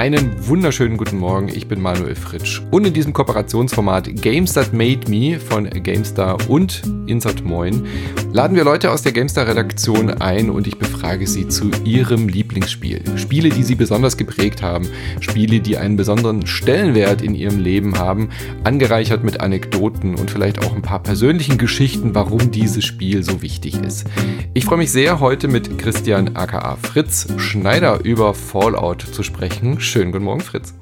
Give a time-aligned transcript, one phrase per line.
[0.00, 5.10] Einen wunderschönen guten Morgen, ich bin Manuel Fritsch und in diesem Kooperationsformat Games That Made
[5.10, 7.86] Me von GameStar und Insert Moin
[8.32, 13.02] laden wir Leute aus der GameStar Redaktion ein und ich befrage sie zu ihrem Lieblingsspiel.
[13.18, 14.88] Spiele, die sie besonders geprägt haben,
[15.20, 18.30] Spiele, die einen besonderen Stellenwert in ihrem Leben haben,
[18.64, 23.76] angereichert mit Anekdoten und vielleicht auch ein paar persönlichen Geschichten, warum dieses Spiel so wichtig
[23.82, 24.06] ist.
[24.54, 29.80] Ich freue mich sehr, heute mit Christian aka Fritz Schneider über Fallout zu sprechen.
[29.90, 30.72] Schönen guten Morgen, Fritz.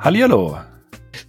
[0.00, 0.58] Hallihallo.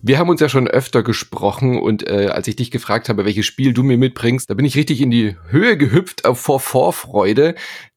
[0.02, 3.46] Wir haben uns ja schon öfter gesprochen und äh, als ich dich gefragt habe, welches
[3.46, 7.54] Spiel du mir mitbringst, da bin ich richtig in die Höhe gehüpft vor Vorfreude,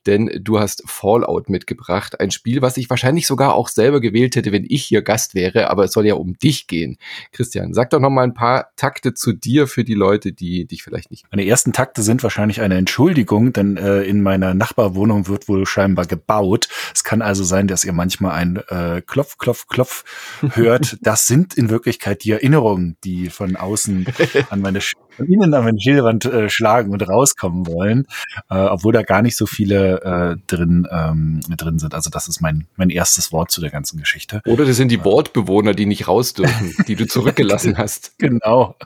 [0.07, 4.53] denn du hast Fallout mitgebracht, ein Spiel, was ich wahrscheinlich sogar auch selber gewählt hätte,
[4.53, 6.97] wenn ich hier Gast wäre, aber es soll ja um dich gehen.
[7.33, 10.83] Christian, sag doch noch mal ein paar Takte zu dir für die Leute, die dich
[10.83, 11.27] vielleicht nicht.
[11.31, 16.07] Meine ersten Takte sind wahrscheinlich eine Entschuldigung, denn äh, in meiner Nachbarwohnung wird wohl scheinbar
[16.07, 16.69] gebaut.
[16.95, 20.05] Es kann also sein, dass ihr manchmal ein äh, Klopf, Klopf, Klopf
[20.55, 20.97] hört.
[21.03, 24.07] Das sind in Wirklichkeit die Erinnerungen, die von außen
[24.51, 24.81] an meine
[25.21, 28.07] von innen an meine Schilderwand äh, schlagen und rauskommen wollen,
[28.49, 31.95] äh, obwohl da gar nicht so viele äh, drin ähm, drin sind.
[31.95, 34.43] Also das ist mein mein erstes Wort zu der ganzen Geschichte.
[34.47, 38.19] Oder das sind die Wortbewohner, die nicht raus dürfen, die du zurückgelassen hast.
[38.19, 38.77] Genau.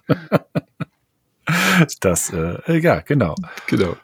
[2.00, 3.34] das äh, ja genau.
[3.66, 3.96] Genau.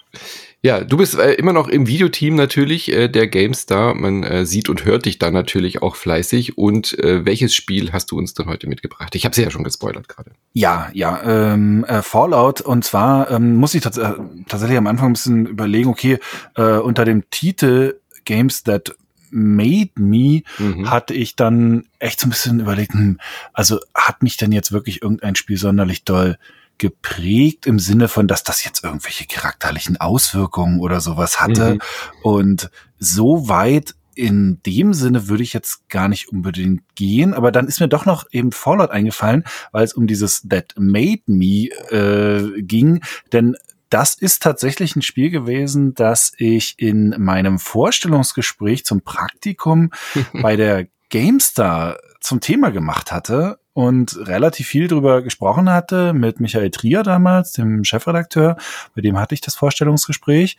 [0.62, 3.94] Ja, du bist äh, immer noch im Videoteam natürlich äh, der GameStar.
[3.94, 6.58] Man äh, sieht und hört dich da natürlich auch fleißig.
[6.58, 9.14] Und äh, welches Spiel hast du uns denn heute mitgebracht?
[9.14, 10.32] Ich habe sie ja schon gespoilert gerade.
[10.52, 12.60] Ja, ja, ähm, äh, Fallout.
[12.60, 14.12] Und zwar ähm, muss ich tats äh,
[14.48, 16.18] tatsächlich am Anfang ein bisschen überlegen, okay,
[16.56, 17.94] äh, unter dem Titel
[18.26, 18.94] Games That
[19.30, 20.90] Made Me mhm.
[20.90, 23.18] hatte ich dann echt so ein bisschen überlegt, hm,
[23.54, 26.36] also hat mich denn jetzt wirklich irgendein Spiel sonderlich doll
[26.80, 31.74] geprägt im Sinne von, dass das jetzt irgendwelche charakterlichen Auswirkungen oder sowas hatte.
[31.74, 31.80] Mhm.
[32.22, 37.68] Und so weit in dem Sinne würde ich jetzt gar nicht unbedingt gehen, aber dann
[37.68, 42.62] ist mir doch noch eben Fallout eingefallen, weil es um dieses That Made Me äh,
[42.62, 43.02] ging,
[43.32, 43.56] denn
[43.90, 49.90] das ist tatsächlich ein Spiel gewesen, das ich in meinem Vorstellungsgespräch zum Praktikum
[50.32, 56.70] bei der GameStar zum Thema gemacht hatte und relativ viel drüber gesprochen hatte mit Michael
[56.70, 58.56] Trier damals, dem Chefredakteur,
[58.94, 60.56] bei dem hatte ich das Vorstellungsgespräch.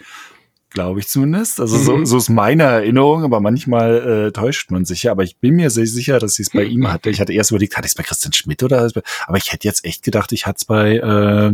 [0.73, 1.59] Glaube ich zumindest.
[1.59, 2.05] Also so, mhm.
[2.05, 5.11] so ist meine Erinnerung, aber manchmal äh, täuscht man sich ja.
[5.11, 7.09] Aber ich bin mir sehr sicher, dass ich es bei ihm hatte.
[7.09, 8.89] Ich hatte erst überlegt, hatte ich es bei Christian Schmidt oder
[9.28, 11.47] aber ich hätte jetzt echt gedacht, ich hatte es bei, äh,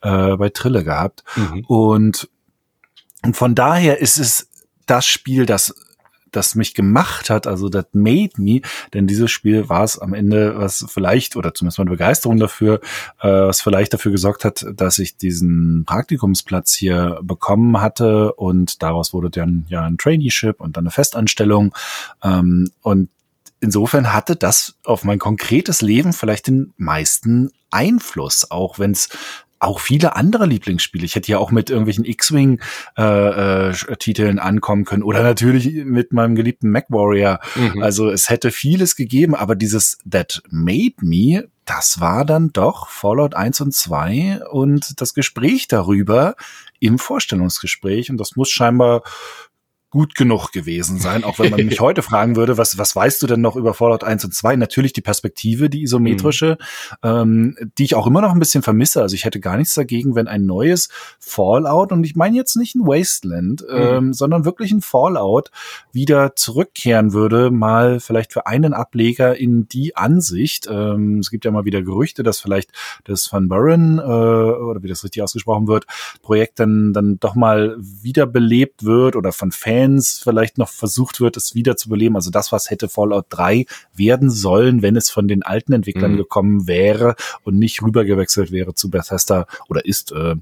[0.00, 1.22] äh, bei Trille gehabt.
[1.36, 1.64] Mhm.
[1.66, 2.30] Und,
[3.22, 4.48] und von daher ist es
[4.86, 5.74] das Spiel, das
[6.36, 8.60] das mich gemacht hat, also das made me,
[8.94, 12.80] denn dieses Spiel war es am Ende, was vielleicht, oder zumindest meine Begeisterung dafür,
[13.20, 19.12] äh, was vielleicht dafür gesorgt hat, dass ich diesen Praktikumsplatz hier bekommen hatte und daraus
[19.12, 21.74] wurde dann ja ein Traineeship und dann eine Festanstellung.
[22.22, 23.08] Ähm, und
[23.60, 29.08] insofern hatte das auf mein konkretes Leben vielleicht den meisten Einfluss, auch wenn es
[29.58, 31.04] auch viele andere Lieblingsspiele.
[31.04, 36.34] Ich hätte ja auch mit irgendwelchen X-Wing-Titeln äh, äh, ankommen können oder natürlich mit meinem
[36.34, 37.40] geliebten MacWarrior.
[37.54, 37.82] Mhm.
[37.82, 43.34] Also es hätte vieles gegeben, aber dieses That Made Me, das war dann doch Fallout
[43.34, 46.36] 1 und 2 und das Gespräch darüber
[46.78, 49.02] im Vorstellungsgespräch und das muss scheinbar
[49.90, 53.26] gut genug gewesen sein, auch wenn man mich heute fragen würde, was, was weißt du
[53.26, 54.56] denn noch über Fallout 1 und 2?
[54.56, 56.58] Natürlich die Perspektive, die isometrische,
[57.02, 57.08] mhm.
[57.08, 59.00] ähm, die ich auch immer noch ein bisschen vermisse.
[59.00, 60.88] Also ich hätte gar nichts dagegen, wenn ein neues
[61.20, 63.76] Fallout, und ich meine jetzt nicht ein Wasteland, mhm.
[63.76, 65.50] ähm, sondern wirklich ein Fallout
[65.92, 70.68] wieder zurückkehren würde, mal vielleicht für einen Ableger in die Ansicht.
[70.68, 72.72] Ähm, es gibt ja mal wieder Gerüchte, dass vielleicht
[73.04, 75.86] das Van Buren, äh, oder wie das richtig ausgesprochen wird,
[76.22, 81.36] Projekt dann, dann doch mal wiederbelebt wird oder von Fans Fans vielleicht noch versucht wird,
[81.36, 82.16] es wieder zu beleben.
[82.16, 86.18] Also das, was hätte Fallout 3 werden sollen, wenn es von den alten Entwicklern mhm.
[86.18, 87.14] gekommen wäre
[87.44, 90.36] und nicht rübergewechselt wäre zu Bethesda oder ist äh,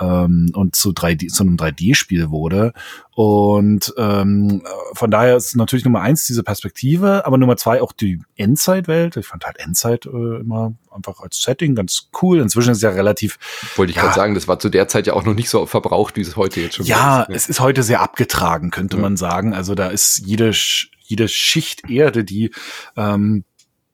[0.00, 2.72] ähm, und zu 3D, zu einem 3D-Spiel wurde.
[3.12, 4.62] Und ähm,
[4.94, 9.16] von daher ist natürlich Nummer eins diese Perspektive, aber Nummer zwei auch die Endzeit-Welt.
[9.16, 12.40] Ich fand halt Endzeit äh, immer einfach als Setting ganz cool.
[12.40, 13.38] Inzwischen ist es ja relativ.
[13.76, 15.66] Wollte ich ja, gerade sagen, das war zu der Zeit ja auch noch nicht so
[15.66, 17.28] verbraucht, wie es heute jetzt schon ja, ist.
[17.28, 19.02] Ja, es ist heute sehr abgetragen, könnte ja.
[19.02, 19.54] man sagen.
[19.54, 20.52] Also da ist jede,
[21.00, 22.50] jede Schicht Erde, die
[22.96, 23.44] ähm,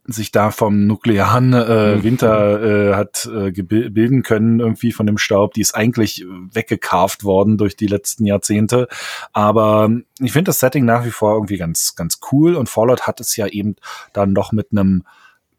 [0.07, 2.03] sich da vom nuklearen äh, mhm.
[2.03, 7.59] Winter äh, hat äh, bilden können, irgendwie von dem Staub, die ist eigentlich weggekarft worden
[7.59, 8.89] durch die letzten Jahrzehnte.
[9.33, 13.21] Aber ich finde das Setting nach wie vor irgendwie ganz, ganz cool und Fallout hat
[13.21, 13.77] es ja eben
[14.13, 15.05] dann doch mit einem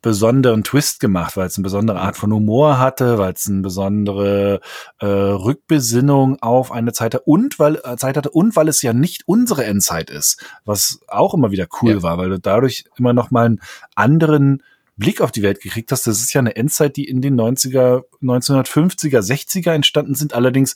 [0.02, 4.60] besonderen Twist gemacht, weil es eine besondere Art von Humor hatte, weil es eine besondere
[5.00, 8.94] äh, Rückbesinnung auf eine Zeit hatte und weil äh, Zeit hatte und weil es ja
[8.94, 12.04] nicht unsere Endzeit ist, was auch immer wieder cool ja.
[12.04, 13.62] war, weil du dadurch immer noch mal einen
[13.96, 14.64] anderen
[14.98, 16.08] Blick auf die Welt gekriegt hast.
[16.08, 20.76] Das ist ja eine Endzeit, die in den 90er, 1950er, 60er entstanden sind, allerdings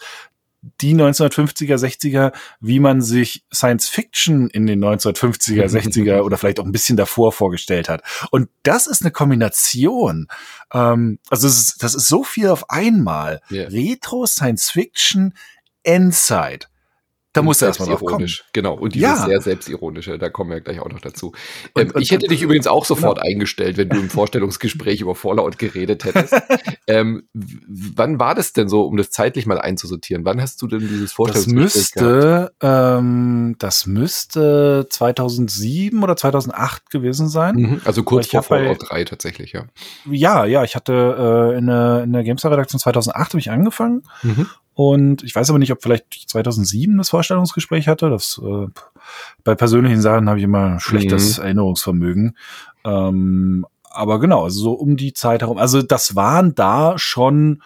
[0.81, 6.65] die 1950er, 60er, wie man sich Science Fiction in den 1950er, 60er oder vielleicht auch
[6.65, 8.03] ein bisschen davor vorgestellt hat.
[8.31, 10.27] Und das ist eine Kombination.
[10.73, 13.41] Ähm, also das ist, das ist so viel auf einmal.
[13.51, 13.69] Yeah.
[13.69, 15.33] Retro, Science Fiction,
[15.83, 16.69] Endzeit.
[17.35, 18.29] Da muss er erstmal drauf kommen.
[18.53, 19.25] Genau, und dieses ja.
[19.25, 21.33] sehr selbstironische, da kommen wir gleich auch noch dazu.
[21.75, 23.29] Ähm, und, und, ich hätte dich übrigens auch sofort genau.
[23.29, 26.33] eingestellt, wenn du im Vorstellungsgespräch über Fallout geredet hättest.
[26.87, 30.23] ähm, wann war das denn so, um das zeitlich mal einzusortieren?
[30.23, 37.27] Wann hast du denn dieses Vorstellungsgespräch das müsste, ähm, das müsste 2007 oder 2008 gewesen
[37.27, 37.55] sein.
[37.55, 39.65] Mhm, also kurz vor Fallout bei, 3 tatsächlich, ja.
[40.09, 44.47] Ja, ja, ich hatte äh, in der, in der GameStar-Redaktion 2008 habe ich angefangen mhm.
[44.75, 48.09] Und ich weiß aber nicht, ob vielleicht 2007 das Vorstellungsgespräch hatte.
[48.09, 48.67] Das äh,
[49.45, 51.45] bei persönlichen Sachen habe ich immer schlechtes mhm.
[51.45, 52.37] Erinnerungsvermögen.
[52.83, 55.57] Ähm, aber genau, also so um die Zeit herum.
[55.57, 57.63] Also das waren da schon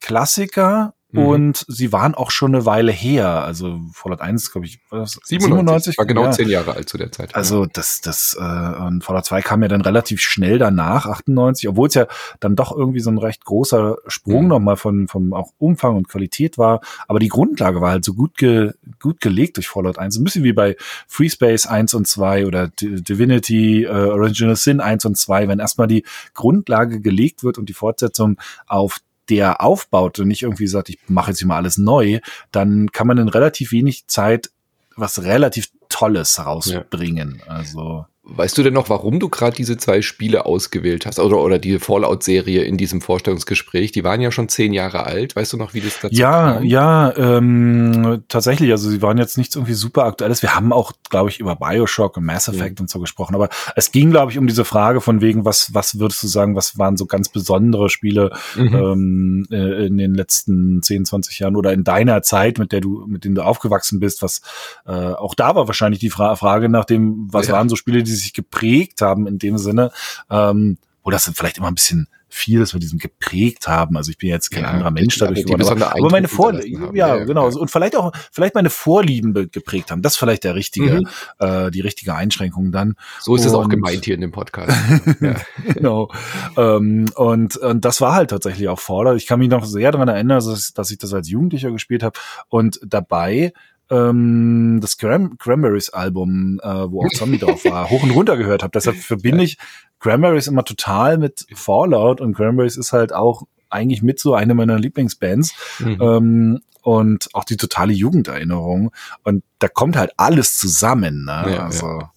[0.00, 1.26] Klassiker, Mhm.
[1.26, 3.42] Und sie waren auch schon eine Weile her.
[3.42, 5.98] Also Fallout 1, glaube ich, war das 97, 97?
[5.98, 6.30] War genau ja.
[6.32, 7.34] zehn Jahre alt zu der Zeit.
[7.34, 11.88] Also das, das äh, und Fallout 2 kam ja dann relativ schnell danach, 98, obwohl
[11.88, 12.06] es ja
[12.40, 14.48] dann doch irgendwie so ein recht großer Sprung mhm.
[14.48, 16.82] nochmal von vom auch Umfang und Qualität war.
[17.06, 20.18] Aber die Grundlage war halt so gut ge, gut gelegt durch Fallout 1.
[20.18, 20.76] Ein bisschen wie bei
[21.06, 25.58] Free Space 1 und 2 oder D Divinity, äh, Original Sin 1 und 2, wenn
[25.58, 26.04] erstmal die
[26.34, 31.30] Grundlage gelegt wird und die Fortsetzung auf der aufbaut und nicht irgendwie sagt, ich mache
[31.30, 32.20] jetzt hier mal alles neu,
[32.52, 34.50] dann kann man in relativ wenig Zeit
[34.96, 37.40] was relativ Tolles rausbringen.
[37.46, 37.52] Ja.
[37.52, 41.58] Also Weißt du denn noch, warum du gerade diese zwei Spiele ausgewählt hast oder, oder
[41.58, 43.90] die Fallout-Serie in diesem Vorstellungsgespräch?
[43.92, 45.34] Die waren ja schon zehn Jahre alt.
[45.34, 46.64] Weißt du noch, wie das dazu ja, kam?
[46.64, 48.70] Ja, ähm, tatsächlich.
[48.70, 50.42] Also sie waren jetzt nichts irgendwie super aktuelles.
[50.42, 52.84] Wir haben auch, glaube ich, über Bioshock und Mass Effect mhm.
[52.84, 53.34] und so gesprochen.
[53.34, 56.54] Aber es ging, glaube ich, um diese Frage von wegen, was, was würdest du sagen,
[56.54, 58.74] was waren so ganz besondere Spiele mhm.
[58.74, 63.06] ähm, äh, in den letzten 10, 20 Jahren oder in deiner Zeit, mit der du,
[63.06, 64.22] mit denen du aufgewachsen bist?
[64.22, 64.42] Was
[64.86, 67.54] äh, auch da war wahrscheinlich die Fra Frage nach dem, was ja.
[67.54, 69.90] waren so Spiele, die sich geprägt haben in dem Sinne,
[70.30, 73.96] ähm, wo das vielleicht immer ein bisschen viel, dass wir diesen geprägt haben.
[73.96, 75.62] Also ich bin jetzt kein ja, anderer Mensch dadurch geworden.
[75.82, 77.48] Aber, aber meine Vorlieben, ja, ja, genau.
[77.48, 77.56] Ja.
[77.56, 80.02] Und vielleicht auch, vielleicht meine Vorlieben geprägt haben.
[80.02, 81.08] Das ist vielleicht der richtige, mhm.
[81.38, 82.94] äh, die richtige Einschränkung dann.
[83.20, 84.76] So ist es auch gemeint hier in dem Podcast.
[85.74, 86.10] genau.
[86.56, 89.16] Ähm, und, und das war halt tatsächlich auch Fallout.
[89.16, 92.18] Ich kann mich noch sehr daran erinnern, dass, dass ich das als Jugendlicher gespielt habe
[92.48, 93.52] und dabei
[93.90, 98.62] ähm, das Cran Cranberries Album, äh, wo auch Zombie drauf war, hoch und runter gehört
[98.62, 98.72] habe.
[98.72, 99.58] Deshalb verbinde ich
[100.00, 104.78] Cranberries immer total mit Fallout und Cranberries ist halt auch eigentlich mit so eine meiner
[104.78, 105.54] Lieblingsbands.
[105.80, 105.98] Mhm.
[106.00, 108.92] Ähm, und auch die totale Jugenderinnerung.
[109.22, 111.24] Und da kommt halt alles zusammen.
[111.24, 111.44] Ne?
[111.54, 112.12] Ja, also, ja.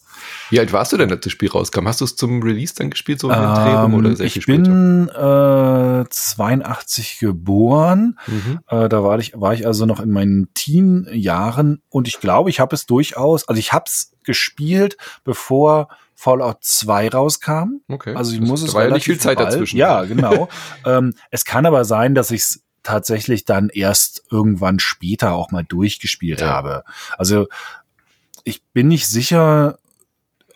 [0.51, 1.87] Wie alt warst du denn, als das Spiel rauskam?
[1.87, 5.07] Hast du es zum Release dann gespielt, so in den Drehung oder sehr Ich bin
[5.07, 8.19] äh, 82 geboren.
[8.27, 8.59] Mhm.
[8.67, 12.59] Äh, da war ich, war ich also noch in meinen Teen-Jahren und ich glaube, ich
[12.59, 17.81] habe es durchaus, also ich habe es gespielt, bevor Fallout 2 rauskam.
[17.87, 18.13] Okay.
[18.13, 19.77] Also ich das muss es war ja nicht viel Zeit bald, dazwischen.
[19.77, 20.49] Ja, genau.
[20.85, 25.63] ähm, es kann aber sein, dass ich es tatsächlich dann erst irgendwann später auch mal
[25.63, 26.47] durchgespielt ja.
[26.47, 26.83] habe.
[27.17, 27.47] Also
[28.43, 29.79] ich bin nicht sicher,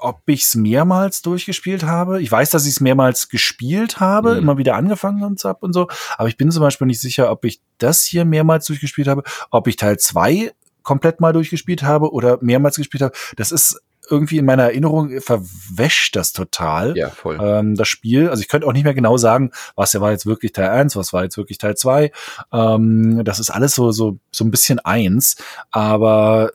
[0.05, 2.21] ob ich es mehrmals durchgespielt habe.
[2.21, 4.39] Ich weiß, dass ich es mehrmals gespielt habe, mhm.
[4.39, 5.87] immer wieder angefangen und so und so.
[6.17, 9.67] Aber ich bin zum Beispiel nicht sicher, ob ich das hier mehrmals durchgespielt habe, ob
[9.67, 10.51] ich Teil zwei
[10.83, 13.15] komplett mal durchgespielt habe oder mehrmals gespielt habe.
[13.35, 16.95] Das ist irgendwie in meiner Erinnerung verwäscht das total.
[16.95, 17.39] Ja, voll.
[17.41, 18.29] Ähm, das Spiel.
[18.29, 21.11] Also ich könnte auch nicht mehr genau sagen, was war jetzt wirklich Teil 1, was
[21.11, 22.11] war jetzt wirklich Teil 2.
[22.53, 25.37] Ähm, das ist alles so, so, so ein bisschen eins.
[25.71, 26.51] Aber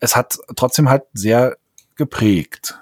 [0.00, 1.56] es hat trotzdem halt sehr
[1.98, 2.78] geprägt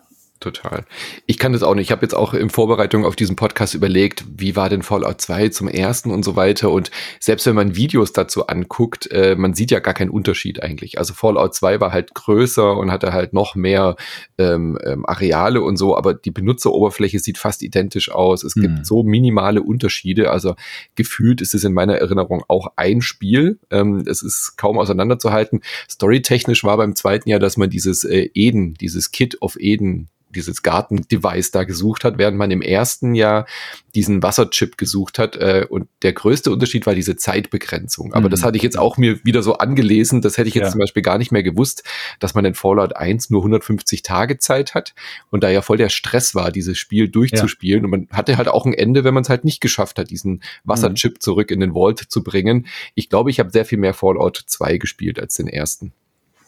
[0.46, 0.84] total.
[1.26, 1.86] Ich kann das auch nicht.
[1.86, 5.48] Ich habe jetzt auch in Vorbereitung auf diesen Podcast überlegt, wie war denn Fallout 2
[5.48, 6.70] zum ersten und so weiter.
[6.70, 10.98] Und selbst wenn man Videos dazu anguckt, äh, man sieht ja gar keinen Unterschied eigentlich.
[10.98, 13.96] Also Fallout 2 war halt größer und hatte halt noch mehr
[14.38, 18.44] ähm, ähm, Areale und so, aber die Benutzeroberfläche sieht fast identisch aus.
[18.44, 18.84] Es gibt hm.
[18.84, 20.30] so minimale Unterschiede.
[20.30, 20.54] Also
[20.94, 23.58] gefühlt ist es in meiner Erinnerung auch ein Spiel.
[23.70, 25.62] Ähm, es ist kaum auseinanderzuhalten.
[25.90, 30.62] Storytechnisch war beim zweiten Jahr, dass man dieses äh, Eden, dieses Kit of Eden dieses
[30.62, 33.46] Garten-Device da gesucht hat, während man im ersten Jahr
[33.94, 35.36] diesen Wasserchip gesucht hat.
[35.36, 38.12] Äh, und der größte Unterschied war diese Zeitbegrenzung.
[38.12, 38.30] Aber mhm.
[38.30, 40.20] das hatte ich jetzt auch mir wieder so angelesen.
[40.20, 40.70] Das hätte ich jetzt ja.
[40.70, 41.82] zum Beispiel gar nicht mehr gewusst,
[42.20, 44.94] dass man in Fallout 1 nur 150 Tage Zeit hat
[45.30, 47.80] und da ja voll der Stress war, dieses Spiel durchzuspielen.
[47.80, 47.84] Ja.
[47.84, 50.42] Und man hatte halt auch ein Ende, wenn man es halt nicht geschafft hat, diesen
[50.64, 51.20] Wasserchip mhm.
[51.20, 52.66] zurück in den Vault zu bringen.
[52.94, 55.92] Ich glaube, ich habe sehr viel mehr Fallout 2 gespielt als den ersten.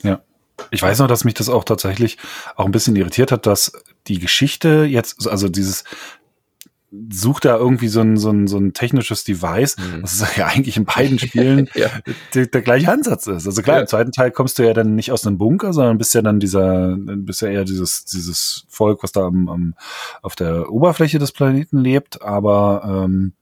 [0.03, 0.23] Ja.
[0.71, 2.19] Ich weiß noch, dass mich das auch tatsächlich
[2.57, 3.73] auch ein bisschen irritiert hat, dass
[4.07, 5.85] die Geschichte jetzt, also dieses
[7.11, 10.01] sucht da irgendwie so ein, so ein, so ein technisches Device, mhm.
[10.01, 11.89] das ist ja eigentlich in beiden Spielen ja.
[12.35, 13.47] der, der, gleiche Ansatz ist.
[13.47, 13.81] Also klar, ja.
[13.83, 16.41] im zweiten Teil kommst du ja dann nicht aus einem Bunker, sondern bist ja dann
[16.41, 19.75] dieser, bist ja eher dieses, dieses Volk, was da am, am,
[20.23, 23.35] auf der Oberfläche des Planeten lebt, aber ähm,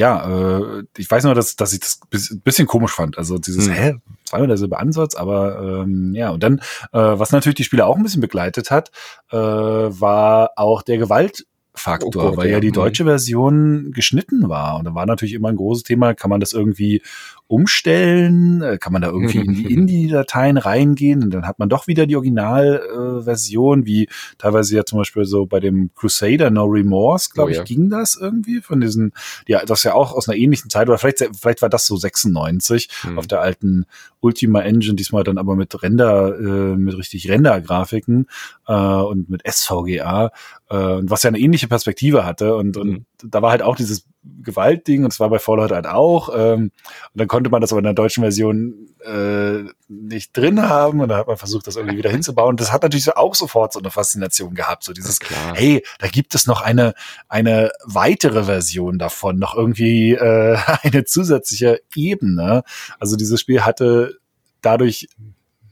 [0.00, 3.18] ja, äh, ich weiß nur, dass, dass ich das ein bisschen komisch fand.
[3.18, 3.72] Also dieses, hm.
[3.72, 6.60] hä, zweimal derselbe Ansatz, aber ähm, ja, und dann,
[6.92, 8.90] äh, was natürlich die Spieler auch ein bisschen begleitet hat,
[9.30, 14.78] äh, war auch der Gewalt, Faktor, oh Gott, weil ja die deutsche Version geschnitten war.
[14.78, 17.02] Und da war natürlich immer ein großes Thema, kann man das irgendwie
[17.50, 18.62] umstellen?
[18.62, 21.24] Äh, kann man da irgendwie in die Indie-Dateien reingehen?
[21.24, 25.46] Und dann hat man doch wieder die Originalversion, äh, wie teilweise ja zum Beispiel so
[25.46, 27.62] bei dem Crusader No Remorse, glaube oh, ja.
[27.62, 29.12] ich, ging das irgendwie von diesen,
[29.48, 32.88] ja, das ja auch aus einer ähnlichen Zeit, oder vielleicht, vielleicht war das so 96
[33.02, 33.18] hm.
[33.18, 33.84] auf der alten
[34.20, 38.26] Ultima Engine, diesmal dann aber mit Render, äh, mit richtig Render-Grafiken
[38.68, 40.30] äh, und mit SVGA,
[40.68, 42.54] äh, und was ja eine ähnliche Perspektive hatte.
[42.54, 43.06] Und, und mhm.
[43.24, 44.06] Da war halt auch dieses
[44.42, 46.30] Gewaltding und es war bei Fallout halt auch.
[46.34, 46.72] Ähm, und
[47.14, 51.16] dann konnte man das aber in der deutschen Version äh, nicht drin haben und da
[51.18, 52.56] hat man versucht, das irgendwie wieder hinzubauen.
[52.56, 55.18] Das hat natürlich auch sofort so eine Faszination gehabt, so dieses,
[55.54, 56.94] hey, da gibt es noch eine
[57.28, 62.62] eine weitere Version davon, noch irgendwie äh, eine zusätzliche Ebene.
[62.98, 64.18] Also dieses Spiel hatte
[64.60, 65.08] dadurch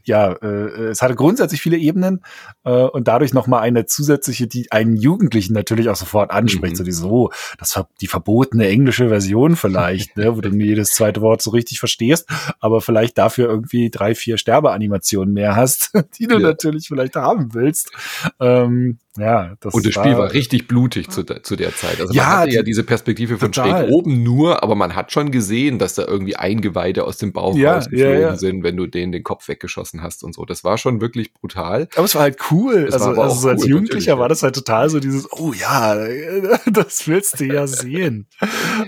[0.08, 2.22] ja, äh, es hatte grundsätzlich viele Ebenen
[2.64, 6.74] äh, und dadurch nochmal eine zusätzliche, die einen Jugendlichen natürlich auch sofort anspricht.
[6.74, 6.76] Mhm.
[6.76, 11.42] So die so, das die verbotene englische Version vielleicht, ne, wo du jedes zweite Wort
[11.42, 12.28] so richtig verstehst,
[12.60, 16.40] aber vielleicht dafür irgendwie drei, vier Sterbeanimationen mehr hast, die du ja.
[16.40, 17.90] natürlich vielleicht haben willst.
[18.40, 22.00] Ähm, ja, das Und das Spiel war richtig blutig zu, zu der Zeit.
[22.00, 23.84] Also ja, man hatte ja diese Perspektive von total.
[23.84, 27.56] schräg oben nur, aber man hat schon gesehen, dass da irgendwie Eingeweide aus dem Bauch
[27.56, 28.37] ja, rausgeflogen ja, ja.
[28.37, 30.44] sind, wenn du denen den Kopf weggeschossen hast und so.
[30.44, 31.88] Das war schon wirklich brutal.
[31.96, 32.87] Aber es war halt cool.
[32.88, 35.96] Es also, also so als cool, Jugendlicher war das halt total so dieses, oh ja,
[36.72, 38.26] das willst du ja sehen.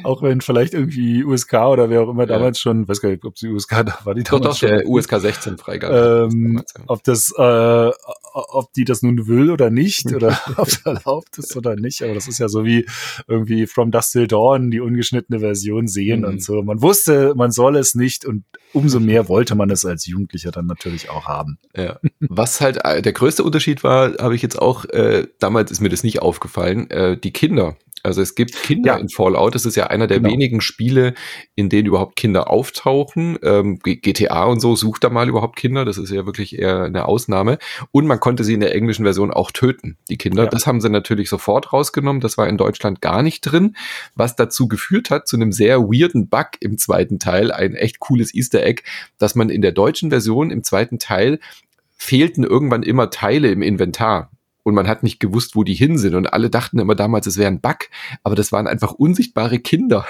[0.04, 3.38] auch wenn vielleicht irgendwie USK oder wer auch immer damals schon, weiß gar nicht, ob
[3.38, 4.78] sie USK da war, die doch, damals doch, schon.
[4.78, 6.28] der USK 16 Freigabe.
[6.30, 7.90] Ähm, ob das, äh,
[8.32, 12.02] ob die das nun will oder nicht oder ob es erlaubt ist oder nicht.
[12.02, 12.86] Aber das ist ja so wie
[13.26, 16.26] irgendwie From Dust Till Dawn die ungeschnittene Version sehen mhm.
[16.26, 16.62] und so.
[16.62, 20.66] Man wusste, man soll es nicht und umso mehr wollte man es als Jugendlicher dann
[20.66, 21.58] natürlich auch haben.
[21.76, 21.98] Ja.
[22.20, 25.88] Was halt äh, der größte Unterschied war, habe ich jetzt auch, äh, damals ist mir
[25.88, 28.98] das nicht aufgefallen, äh, die Kinder also es gibt Kinder ja.
[28.98, 29.54] in Fallout.
[29.54, 30.30] Das ist ja einer der genau.
[30.32, 31.14] wenigen Spiele,
[31.54, 33.38] in denen überhaupt Kinder auftauchen.
[33.42, 35.84] Ähm, GTA und so sucht da mal überhaupt Kinder.
[35.84, 37.58] Das ist ja wirklich eher eine Ausnahme.
[37.92, 40.44] Und man konnte sie in der englischen Version auch töten, die Kinder.
[40.44, 40.50] Ja.
[40.50, 42.20] Das haben sie natürlich sofort rausgenommen.
[42.20, 43.76] Das war in Deutschland gar nicht drin,
[44.14, 47.52] was dazu geführt hat zu einem sehr weirden Bug im zweiten Teil.
[47.52, 48.82] Ein echt cooles Easter Egg,
[49.18, 51.38] dass man in der deutschen Version im zweiten Teil
[51.96, 54.30] fehlten irgendwann immer Teile im Inventar
[54.62, 56.14] und man hat nicht gewusst, wo die hin sind.
[56.14, 57.88] Und alle dachten immer damals, es wäre ein Bug,
[58.22, 60.06] aber das waren einfach unsichtbare Kinder.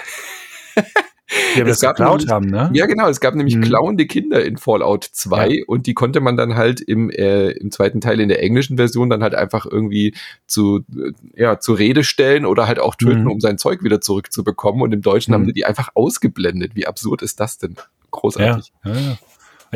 [1.56, 2.70] Die das geklaut haben, ne?
[2.74, 3.08] Ja, genau.
[3.08, 3.62] Es gab nämlich mhm.
[3.62, 5.62] klauende Kinder in Fallout 2 ja.
[5.66, 9.10] und die konnte man dann halt im, äh, im zweiten Teil in der englischen Version
[9.10, 10.14] dann halt einfach irgendwie
[10.46, 13.30] zu, äh, ja, zur Rede stellen oder halt auch töten, mhm.
[13.30, 14.82] um sein Zeug wieder zurückzubekommen.
[14.82, 15.34] Und im Deutschen mhm.
[15.34, 16.74] haben sie die einfach ausgeblendet.
[16.74, 17.76] Wie absurd ist das denn?
[18.10, 18.72] Großartig.
[18.84, 19.18] Ja, ja, ja.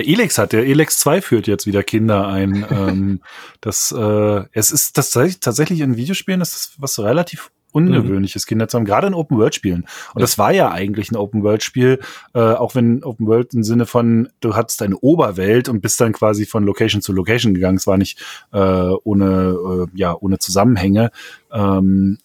[0.02, 2.66] Elex hat der Elex 2 führt jetzt wieder Kinder ein.
[2.70, 3.20] ähm,
[3.60, 8.48] das, äh, es ist das tatsächlich in Videospielen ist das was relativ ungewöhnliches, mhm.
[8.48, 9.80] Kinder zu haben, gerade in Open-World-Spielen.
[9.82, 10.20] Und ja.
[10.20, 12.00] das war ja eigentlich ein Open-World-Spiel,
[12.32, 16.46] äh, auch wenn Open-World im Sinne von, du hattest eine Oberwelt und bist dann quasi
[16.46, 17.76] von Location zu Location gegangen.
[17.76, 18.22] Es war nicht
[18.52, 21.10] äh, ohne, äh, ja, ohne Zusammenhänge.
[21.52, 22.18] Ähm,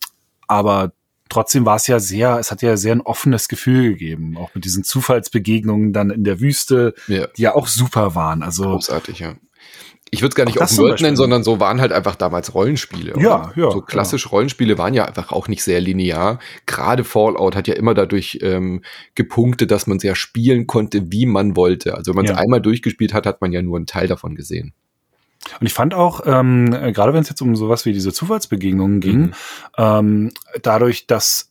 [0.48, 0.92] aber
[1.30, 4.66] trotzdem war es ja sehr, es hat ja sehr ein offenes Gefühl gegeben, auch mit
[4.66, 7.28] diesen Zufallsbegegnungen dann in der Wüste, ja.
[7.28, 8.44] die ja auch super waren.
[8.44, 9.36] Also großartig, ja.
[10.12, 13.14] Ich würde es gar nicht Open World nennen, sondern so waren halt einfach damals Rollenspiele.
[13.14, 13.22] Oder?
[13.22, 13.72] Ja, ja.
[13.72, 14.32] So klassische ja.
[14.32, 16.40] Rollenspiele waren ja einfach auch nicht sehr linear.
[16.66, 18.82] Gerade Fallout hat ja immer dadurch ähm,
[19.14, 21.94] gepunktet, dass man sehr spielen konnte, wie man wollte.
[21.96, 22.38] Also wenn man es ja.
[22.38, 24.74] einmal durchgespielt hat, hat man ja nur einen Teil davon gesehen.
[25.60, 29.20] Und ich fand auch, ähm, gerade wenn es jetzt um sowas wie diese Zufallsbegegnungen ging,
[29.20, 29.34] mhm.
[29.78, 31.50] ähm, dadurch, dass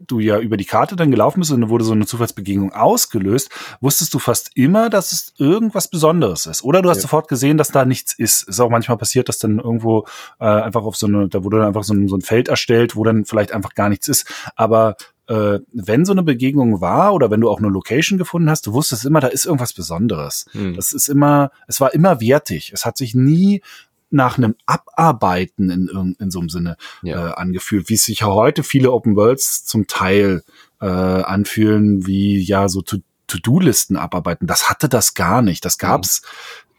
[0.00, 3.50] du ja über die Karte dann gelaufen bist und dann wurde so eine Zufallsbegegnung ausgelöst,
[3.80, 6.62] wusstest du fast immer, dass es irgendwas Besonderes ist.
[6.62, 7.02] Oder du hast ja.
[7.02, 8.48] sofort gesehen, dass da nichts ist.
[8.48, 10.06] Ist auch manchmal passiert, dass dann irgendwo
[10.40, 12.96] äh, einfach auf so eine, da wurde dann einfach so ein, so ein Feld erstellt,
[12.96, 14.26] wo dann vielleicht einfach gar nichts ist.
[14.56, 14.96] Aber
[15.28, 18.72] äh, wenn so eine Begegnung war oder wenn du auch eine Location gefunden hast, du
[18.72, 20.46] wusstest immer, da ist irgendwas Besonderes.
[20.52, 20.74] Hm.
[20.74, 22.72] Das ist immer, es war immer wertig.
[22.72, 23.62] Es hat sich nie
[24.10, 27.28] nach einem Abarbeiten in, in so einem Sinne ja.
[27.28, 30.42] äh, angefühlt, wie es sich ja heute viele Open Worlds zum Teil
[30.80, 34.46] äh, anfühlen, wie ja so To-Do-Listen abarbeiten.
[34.46, 35.62] Das hatte das gar nicht.
[35.64, 36.22] Das gab's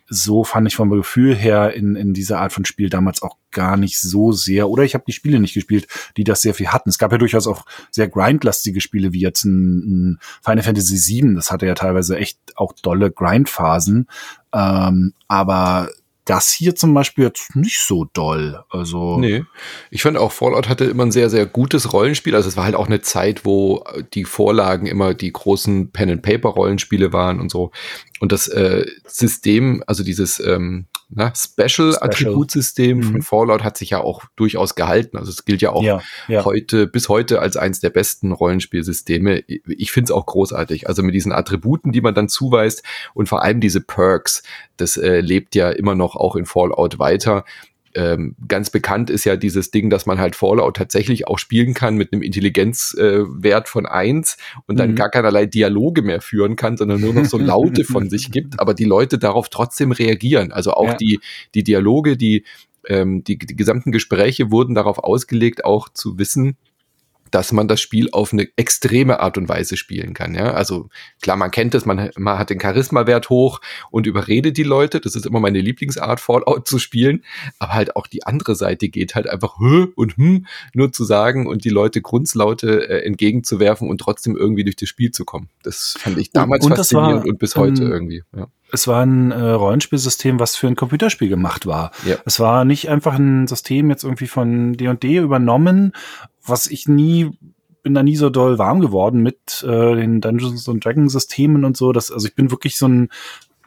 [0.10, 3.78] so fand ich vom Gefühl her in, in dieser Art von Spiel damals auch gar
[3.78, 4.70] nicht so sehr.
[4.70, 5.88] Oder ich habe die Spiele nicht gespielt,
[6.18, 6.90] die das sehr viel hatten.
[6.90, 11.36] Es gab ja durchaus auch sehr grindlastige Spiele, wie jetzt ein, ein Final Fantasy VII.
[11.36, 14.08] Das hatte ja teilweise echt auch dolle Grindphasen.
[14.54, 15.90] Ähm, aber
[16.30, 18.64] das hier zum Beispiel jetzt nicht so doll.
[18.70, 19.44] Also nee,
[19.90, 22.36] ich fand auch Fallout hatte immer ein sehr sehr gutes Rollenspiel.
[22.36, 26.22] Also es war halt auch eine Zeit, wo die Vorlagen immer die großen Pen and
[26.22, 27.72] Paper Rollenspiele waren und so.
[28.20, 33.04] Und das äh, System, also dieses ähm, na, Special-Attributsystem Special.
[33.04, 33.24] von mhm.
[33.24, 35.18] Fallout hat sich ja auch durchaus gehalten.
[35.18, 36.46] Also es gilt ja auch ja, ja.
[36.46, 39.44] heute, bis heute als eins der besten Rollenspielsysteme.
[39.48, 40.88] Ich finde es auch großartig.
[40.88, 42.84] Also mit diesen Attributen, die man dann zuweist
[43.16, 44.44] und vor allem diese Perks,
[44.78, 47.44] das äh, lebt ja immer noch auch in Fallout weiter
[47.96, 51.96] ähm, ganz bekannt ist ja dieses Ding, dass man halt Fallout tatsächlich auch spielen kann
[51.96, 54.96] mit einem Intelligenzwert äh, von eins und dann mhm.
[54.96, 58.74] gar keinerlei Dialoge mehr führen kann, sondern nur noch so Laute von sich gibt, aber
[58.74, 60.52] die Leute darauf trotzdem reagieren.
[60.52, 60.94] Also auch ja.
[60.96, 61.20] die,
[61.56, 62.46] die Dialoge, die,
[62.88, 66.58] ähm, die, die gesamten Gespräche wurden darauf ausgelegt, auch zu wissen,
[67.32, 70.36] dass man das Spiel auf eine extreme Art und Weise spielen kann.
[70.36, 70.54] Ja?
[70.54, 70.90] Also
[71.22, 75.00] klar, man kennt es, man, man hat den Charisma-Wert hoch und überredet die Leute.
[75.00, 77.24] Das ist immer meine Lieblingsart, Fallout zu spielen.
[77.60, 81.48] Aber halt auch die andere Seite geht halt einfach Hö und hm nur zu sagen
[81.48, 85.50] und die Leute Grunzlaute äh, entgegenzuwerfen und trotzdem irgendwie durch das Spiel zu kommen.
[85.64, 88.24] Das fand ich damals und, und faszinierend war, und bis heute ähm, irgendwie.
[88.36, 91.92] Ja es war ein äh, Rollenspielsystem, was für ein Computerspiel gemacht war.
[92.06, 92.18] Ja.
[92.26, 95.94] Es war nicht einfach ein System jetzt irgendwie von D&D übernommen,
[96.50, 97.32] was ich nie
[97.82, 101.78] bin da nie so doll warm geworden mit äh, den Dungeons und Dragons Systemen und
[101.78, 101.94] so.
[101.94, 103.10] Das, also ich bin wirklich so ein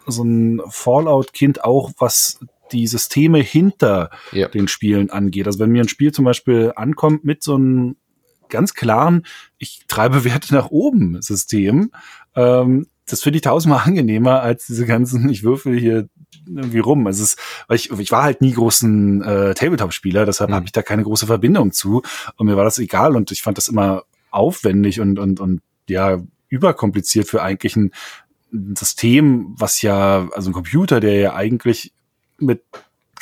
[0.07, 2.41] so ein Fallout-Kind auch, was
[2.73, 4.49] die Systeme hinter ja.
[4.49, 5.47] den Spielen angeht.
[5.47, 7.97] Also wenn mir ein Spiel zum Beispiel ankommt mit so einem
[8.49, 9.25] ganz klaren,
[9.59, 11.91] ich treibe Werte nach oben System,
[12.35, 16.09] ähm, das finde ich tausendmal angenehmer als diese ganzen, ich würfel hier
[16.47, 17.07] irgendwie rum.
[17.07, 17.37] Also es,
[17.69, 20.55] weil ich, ich war halt nie großen äh, Tabletop-Spieler, deshalb mhm.
[20.55, 22.03] habe ich da keine große Verbindung zu.
[22.37, 26.23] Und mir war das egal und ich fand das immer aufwendig und, und, und ja,
[26.49, 27.93] überkompliziert für eigentlich ein
[28.77, 31.93] System, was ja, also ein Computer, der ja eigentlich
[32.39, 32.63] mit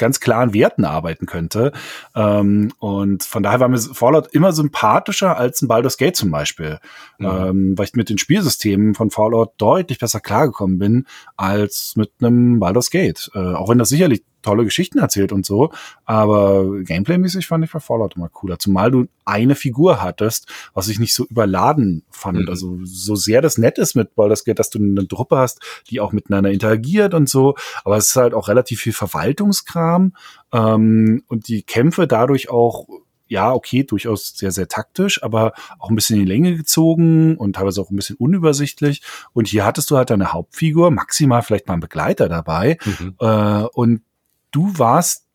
[0.01, 1.73] ganz klaren Werten arbeiten könnte.
[2.17, 6.79] Ähm, und von daher war mir Fallout immer sympathischer als ein Baldur's Gate zum Beispiel,
[7.19, 7.27] mhm.
[7.27, 12.59] ähm, weil ich mit den Spielsystemen von Fallout deutlich besser klargekommen bin als mit einem
[12.59, 13.31] Baldur's Gate.
[13.35, 15.71] Äh, auch wenn das sicherlich tolle Geschichten erzählt und so,
[16.05, 18.59] aber Gameplay-mäßig fand ich bei Fallout immer cooler.
[18.59, 22.41] Zumal du eine Figur hattest, was ich nicht so überladen fand.
[22.41, 22.49] Mhm.
[22.49, 26.01] Also so sehr das nett ist mit Baldur's Gate, dass du eine Truppe hast, die
[26.01, 30.15] auch miteinander interagiert und so, aber es ist halt auch relativ viel Verwaltungskram
[30.53, 32.87] ähm, und die Kämpfe dadurch auch
[33.31, 37.55] ja, okay, durchaus sehr, sehr taktisch, aber auch ein bisschen in die Länge gezogen und
[37.55, 39.03] teilweise auch ein bisschen unübersichtlich.
[39.33, 42.77] Und hier hattest du halt deine Hauptfigur, maximal vielleicht mal einen Begleiter dabei.
[42.85, 43.15] Mhm.
[43.21, 44.03] Äh, und
[44.51, 45.27] du warst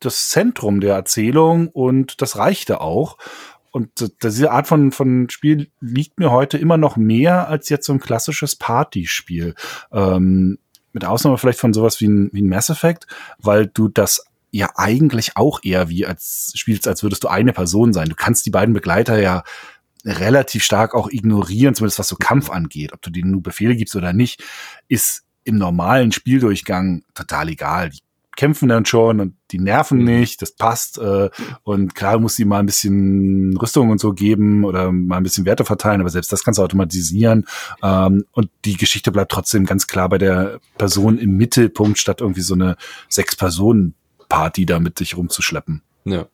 [0.00, 3.18] das Zentrum der Erzählung und das reichte auch.
[3.70, 7.92] Und diese Art von, von Spiel liegt mir heute immer noch mehr als jetzt so
[7.92, 9.54] ein klassisches Partyspiel.
[9.92, 10.58] Ähm,
[10.92, 13.06] mit Ausnahme vielleicht von sowas wie ein, wie ein Mass Effect,
[13.38, 17.92] weil du das ja eigentlich auch eher wie als spielst, als würdest du eine Person
[17.92, 18.08] sein.
[18.08, 19.42] Du kannst die beiden Begleiter ja
[20.06, 22.94] relativ stark auch ignorieren, zumindest was so Kampf angeht.
[22.94, 24.42] Ob du denen nur Befehle gibst oder nicht,
[24.88, 27.90] ist im normalen Spieldurchgang total egal.
[27.90, 28.00] Die
[28.36, 30.04] kämpfen dann schon und die nerven mhm.
[30.04, 30.98] nicht, das passt.
[30.98, 31.30] Äh,
[31.64, 35.46] und klar muss sie mal ein bisschen Rüstung und so geben oder mal ein bisschen
[35.46, 37.46] Werte verteilen, aber selbst das kannst du automatisieren.
[37.82, 42.42] Ähm, und die Geschichte bleibt trotzdem ganz klar bei der Person im Mittelpunkt, statt irgendwie
[42.42, 42.76] so eine
[43.08, 45.82] Sechs-Personen-Party da mit sich rumzuschleppen.
[46.04, 46.26] Ja.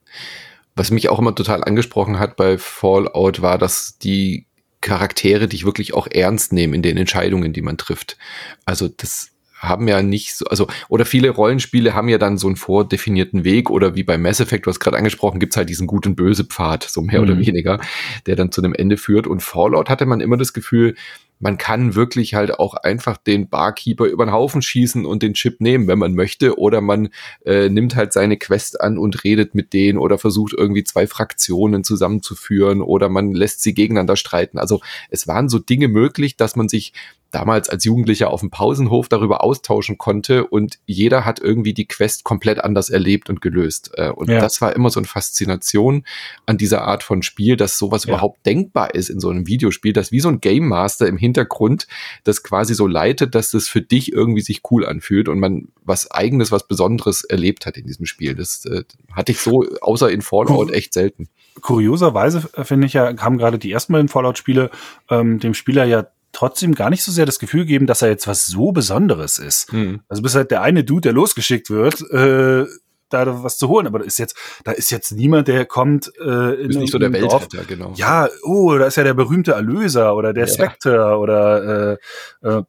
[0.75, 4.47] Was mich auch immer total angesprochen hat bei Fallout war, dass die
[4.81, 8.19] Charaktere dich wirklich auch ernst nehmen in den Entscheidungen, die man trifft.
[8.65, 9.31] Also das
[9.63, 13.71] haben ja nicht so, also, oder viele Rollenspiele haben ja dann so einen vordefinierten Weg
[13.71, 16.45] oder wie bei Mass Effect, du hast gerade angesprochen, gibt's halt diesen gut und böse
[16.45, 17.29] Pfad, so mehr mhm.
[17.29, 17.81] oder weniger,
[18.27, 19.27] der dann zu einem Ende führt.
[19.27, 20.97] Und Fallout hatte man immer das Gefühl,
[21.39, 25.61] man kann wirklich halt auch einfach den Barkeeper über den Haufen schießen und den Chip
[25.61, 27.09] nehmen, wenn man möchte, oder man
[27.45, 31.83] äh, nimmt halt seine Quest an und redet mit denen oder versucht irgendwie zwei Fraktionen
[31.83, 34.59] zusammenzuführen oder man lässt sie gegeneinander streiten.
[34.59, 36.93] Also es waren so Dinge möglich, dass man sich
[37.33, 42.25] damals als Jugendlicher auf dem Pausenhof darüber austauschen konnte und jeder hat irgendwie die Quest
[42.25, 43.91] komplett anders erlebt und gelöst.
[43.95, 44.41] Äh, und ja.
[44.41, 46.05] das war immer so eine Faszination
[46.47, 48.11] an dieser Art von Spiel, dass sowas ja.
[48.11, 51.87] überhaupt denkbar ist in so einem Videospiel, dass wie so ein Game Master im Hintergrund
[52.25, 56.11] das quasi so leitet, dass das für dich irgendwie sich cool anfühlt und man was
[56.11, 58.35] eigenes, was Besonderes erlebt hat in diesem Spiel.
[58.35, 61.29] Das äh, hatte ich so außer in Fallout echt selten.
[61.61, 64.71] Kurioserweise äh, finde ich ja, haben gerade die ersten beiden Fallout-Spiele
[65.11, 68.27] ähm, dem Spieler ja trotzdem gar nicht so sehr das Gefühl geben, dass er jetzt
[68.27, 69.73] was so Besonderes ist.
[69.73, 70.01] Mhm.
[70.09, 72.67] Also bist halt der eine Dude, der losgeschickt wird, äh,
[73.11, 73.87] da was zu holen.
[73.87, 76.99] Aber da ist jetzt, da ist jetzt niemand, der kommt äh, in ist nicht so
[76.99, 77.93] der Weltretter, genau.
[77.97, 80.53] Ja, oh, da ist ja der berühmte Erlöser oder der ja.
[80.53, 81.99] Spectre oder
[82.43, 82.63] äh, äh,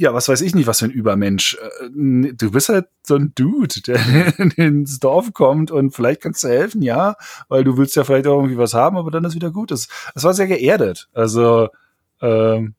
[0.00, 1.58] ja, was weiß ich nicht, was für ein Übermensch.
[1.60, 6.48] Äh, du bist halt so ein Dude, der ins Dorf kommt und vielleicht kannst du
[6.48, 7.16] helfen, ja,
[7.48, 9.72] weil du willst ja vielleicht auch irgendwie was haben, aber dann ist wieder gut.
[9.72, 11.08] Es war sehr geerdet.
[11.14, 11.68] Also
[12.20, 12.74] ähm,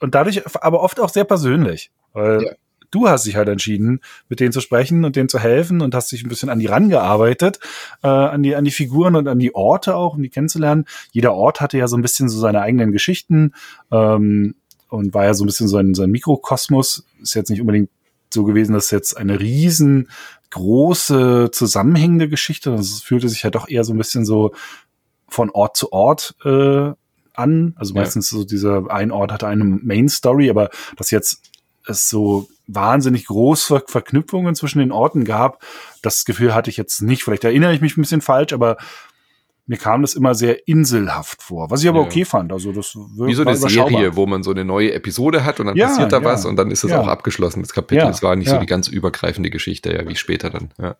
[0.00, 1.90] und dadurch aber oft auch sehr persönlich.
[2.12, 2.52] Weil ja.
[2.90, 6.10] du hast dich halt entschieden, mit denen zu sprechen und denen zu helfen und hast
[6.12, 7.60] dich ein bisschen an die rangearbeitet,
[8.02, 10.86] äh, an die, an die Figuren und an die Orte auch, um die kennenzulernen.
[11.12, 13.52] Jeder Ort hatte ja so ein bisschen so seine eigenen Geschichten
[13.92, 14.54] ähm,
[14.88, 17.04] und war ja so ein bisschen so ein, so ein Mikrokosmos.
[17.22, 17.90] Ist jetzt nicht unbedingt
[18.32, 20.08] so gewesen, dass jetzt eine riesen
[20.50, 24.52] große zusammenhängende Geschichte, es fühlte sich ja doch eher so ein bisschen so
[25.28, 26.90] von Ort zu Ort äh,
[27.40, 27.74] an.
[27.76, 28.38] Also meistens ja.
[28.38, 31.42] so dieser ein Ort hatte eine Main Story, aber dass jetzt
[31.86, 35.62] es so wahnsinnig große Verknüpfungen zwischen den Orten gab,
[36.02, 37.24] das Gefühl hatte ich jetzt nicht.
[37.24, 38.76] Vielleicht erinnere ich mich ein bisschen falsch, aber
[39.70, 42.06] mir kam das immer sehr inselhaft vor, was ich aber ja.
[42.06, 42.52] okay fand.
[42.52, 45.76] Also das wie so eine Serie, wo man so eine neue Episode hat und dann
[45.76, 46.24] ja, passiert da ja.
[46.24, 47.62] was und dann ist es auch abgeschlossen.
[47.62, 50.70] Das Kapitel, es war nicht so die ganz übergreifende Geschichte, ja, wie später dann.
[50.82, 50.96] Ja.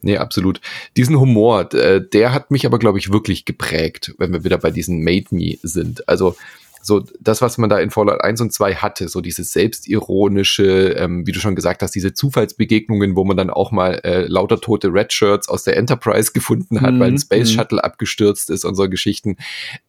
[0.00, 0.62] Nee, absolut.
[0.96, 4.70] Diesen Humor, äh, der hat mich aber, glaube ich, wirklich geprägt, wenn wir wieder bei
[4.70, 6.08] diesen Made Me sind.
[6.08, 6.36] Also
[6.82, 11.26] so das, was man da in Fallout 1 und 2 hatte, so dieses selbstironische, ähm,
[11.26, 14.88] wie du schon gesagt hast, diese Zufallsbegegnungen, wo man dann auch mal äh, lauter tote
[14.92, 17.00] Red Shirts aus der Enterprise gefunden hat, mhm.
[17.00, 17.54] weil ein Space mhm.
[17.54, 19.36] Shuttle abgestürzt ist und so Geschichten.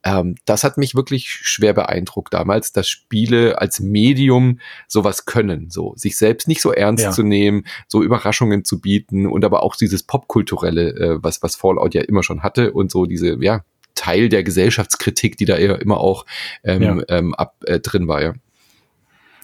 [0.04, 5.94] Ähm, das hat mich wirklich schwer beeindruckt damals, dass Spiele als Medium sowas können, so
[5.96, 7.12] sich selbst nicht so ernst ja.
[7.12, 11.94] zu nehmen, so Überraschungen zu bieten und aber auch dieses Popkulturelle, äh, was, was Fallout
[11.94, 13.64] ja immer schon hatte und so diese, ja,
[13.96, 16.26] Teil der Gesellschaftskritik, die da eher immer auch
[16.64, 16.98] ähm, ja.
[17.10, 18.34] ähm, ab, äh, drin war, ja.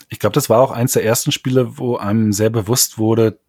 [0.09, 3.39] Ich glaube, das war auch eins der ersten Spiele, wo einem sehr bewusst wurde,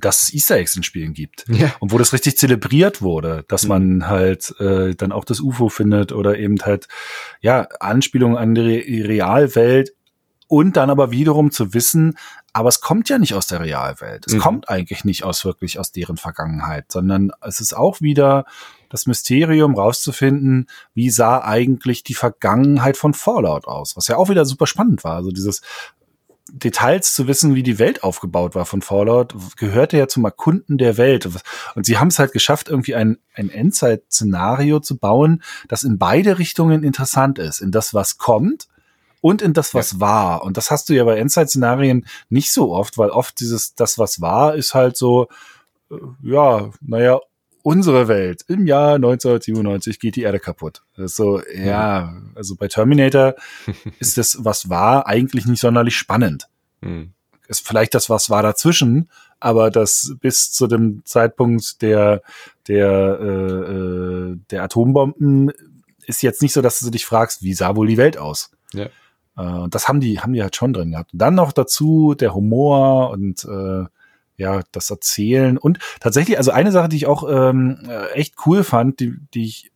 [0.00, 1.44] dass es Easter Eggs in Spielen gibt.
[1.48, 1.74] Ja.
[1.80, 3.68] Und wo das richtig zelebriert wurde, dass mhm.
[3.68, 6.88] man halt äh, dann auch das UFO findet oder eben halt,
[7.40, 9.92] ja, Anspielungen an die Realwelt
[10.48, 12.18] und dann aber wiederum zu wissen,
[12.52, 14.26] aber es kommt ja nicht aus der Realwelt.
[14.26, 14.40] Es mhm.
[14.40, 18.44] kommt eigentlich nicht aus wirklich aus deren Vergangenheit, sondern es ist auch wieder
[18.92, 24.44] das Mysterium rauszufinden, wie sah eigentlich die Vergangenheit von Fallout aus, was ja auch wieder
[24.44, 25.16] super spannend war.
[25.16, 25.62] Also dieses
[26.50, 30.98] Details zu wissen, wie die Welt aufgebaut war von Fallout, gehörte ja zum Erkunden der
[30.98, 31.26] Welt.
[31.74, 36.38] Und sie haben es halt geschafft, irgendwie ein, ein Endzeit-Szenario zu bauen, das in beide
[36.38, 37.62] Richtungen interessant ist.
[37.62, 38.68] In das, was kommt
[39.22, 40.00] und in das, was ja.
[40.00, 40.44] war.
[40.44, 44.20] Und das hast du ja bei Endzeit-Szenarien nicht so oft, weil oft dieses, das, was
[44.20, 45.28] war, ist halt so,
[45.90, 47.18] äh, ja, naja,
[47.62, 50.82] unsere Welt im Jahr 1997 geht die Erde kaputt.
[50.96, 53.34] so, ja, also bei Terminator
[53.98, 56.48] ist das, was war, eigentlich nicht sonderlich spannend.
[56.80, 57.12] Mhm.
[57.48, 62.22] Ist vielleicht das, was war dazwischen, aber das bis zu dem Zeitpunkt der,
[62.68, 65.52] der, äh, äh der Atombomben
[66.06, 68.50] ist jetzt nicht so, dass du dich fragst, wie sah wohl die Welt aus?
[68.72, 68.86] Ja.
[69.36, 71.12] Äh, das haben die, haben die halt schon drin gehabt.
[71.12, 73.84] Und dann noch dazu der Humor und äh,
[74.36, 75.58] ja, das Erzählen.
[75.58, 79.44] Und tatsächlich, also eine Sache, die ich auch ähm, äh, echt cool fand, die, die
[79.44, 79.70] ich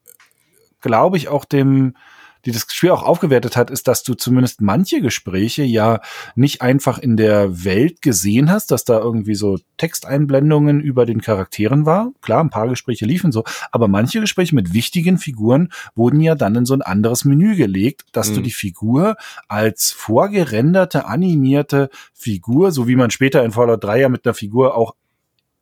[0.81, 1.97] glaube ich auch dem
[2.44, 6.01] die das Spiel auch aufgewertet hat, ist, dass du zumindest manche Gespräche ja
[6.35, 11.87] nicht einfach in der Welt gesehen hast, dass da irgendwie so Texteinblendungen über den Charakteren
[11.87, 12.12] war.
[12.22, 16.55] Klar, ein paar Gespräche liefen so, aber manche Gespräche mit wichtigen Figuren wurden ja dann
[16.55, 18.35] in so ein anderes Menü gelegt, dass mhm.
[18.37, 19.16] du die Figur
[19.49, 24.77] als vorgerenderte, animierte Figur, so wie man später in Fallout 3 ja mit einer Figur
[24.77, 24.94] auch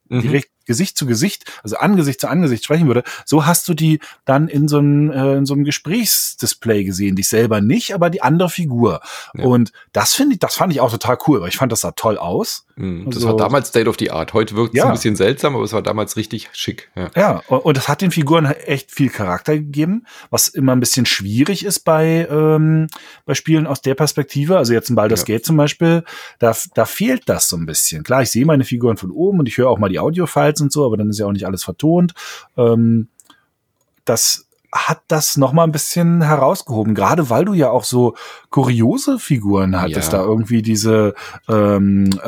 [0.09, 0.23] mhm.
[0.23, 4.49] direkt Gesicht zu Gesicht, also Angesicht zu Angesicht sprechen würde, so hast du die dann
[4.49, 7.17] in so einem, äh, in so einem Gesprächsdisplay gesehen.
[7.17, 9.01] Dich selber nicht, aber die andere Figur.
[9.35, 9.45] Ja.
[9.45, 11.93] Und das finde ich, das fand ich auch total cool, weil ich fand, das sah
[11.93, 12.67] toll aus.
[12.77, 14.33] Mhm, das also, war damals State of the Art.
[14.33, 14.87] Heute wirkt es ja.
[14.87, 16.91] ein bisschen seltsam, aber es war damals richtig schick.
[16.97, 21.07] Ja, ja und es hat den Figuren echt viel Charakter gegeben, was immer ein bisschen
[21.07, 22.89] schwierig ist bei, ähm,
[23.27, 24.57] bei Spielen aus der Perspektive.
[24.57, 25.27] Also jetzt in Baldur's ja.
[25.27, 26.05] Gate zum Beispiel,
[26.39, 28.03] da, da fehlt das so ein bisschen.
[28.03, 29.99] Klar, ich sehe meine Figuren von oben und ich höre auch mal die
[30.55, 32.15] Audio-Files und so, aber dann ist ja auch nicht alles vertont.
[32.57, 33.09] Ähm,
[34.05, 38.17] das hat das noch mal ein bisschen herausgehoben, gerade weil du ja auch so
[38.51, 40.19] kuriose Figuren hattest, ja.
[40.19, 41.15] da irgendwie diese,
[41.49, 42.19] ähm, äh,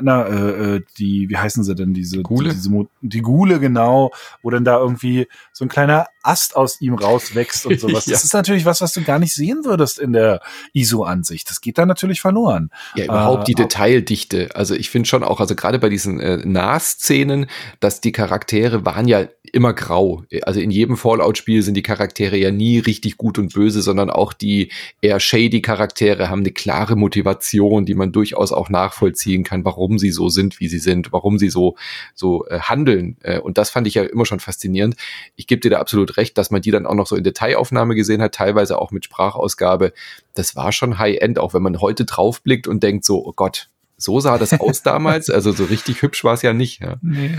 [0.00, 2.50] na, äh, äh die, wie heißen sie denn, diese, Gule?
[2.50, 4.10] diese, die Gule, genau,
[4.42, 8.06] wo dann da irgendwie so ein kleiner Ast aus ihm rauswächst und sowas.
[8.06, 8.12] ja.
[8.12, 10.40] Das ist natürlich was, was du gar nicht sehen würdest in der
[10.74, 11.48] ISO-Ansicht.
[11.50, 12.70] Das geht da natürlich verloren.
[12.94, 14.50] Ja, überhaupt äh, die Detaildichte.
[14.54, 17.46] Also ich finde schon auch, also gerade bei diesen äh, Nahszenen,
[17.80, 20.24] dass die Charaktere waren ja immer grau.
[20.42, 24.32] Also in jedem Fallout-Spiel sind die Charaktere ja nie richtig gut und böse, sondern auch
[24.32, 29.98] die eher shady Charaktere haben eine klare Motivation, die man durchaus auch nachvollziehen kann, warum
[29.98, 31.76] sie so sind, wie sie sind, warum sie so,
[32.14, 33.16] so äh, handeln.
[33.22, 34.96] Äh, und das fand ich ja immer schon faszinierend.
[35.36, 37.94] Ich gebe dir da absolut recht, dass man die dann auch noch so in Detailaufnahme
[37.94, 39.94] gesehen hat, teilweise auch mit Sprachausgabe.
[40.34, 44.20] Das war schon High-End, auch wenn man heute draufblickt und denkt so, oh Gott, so
[44.20, 45.30] sah das aus damals.
[45.30, 46.80] Also so richtig hübsch war es ja nicht.
[46.80, 46.96] Ja.
[47.00, 47.38] Nee.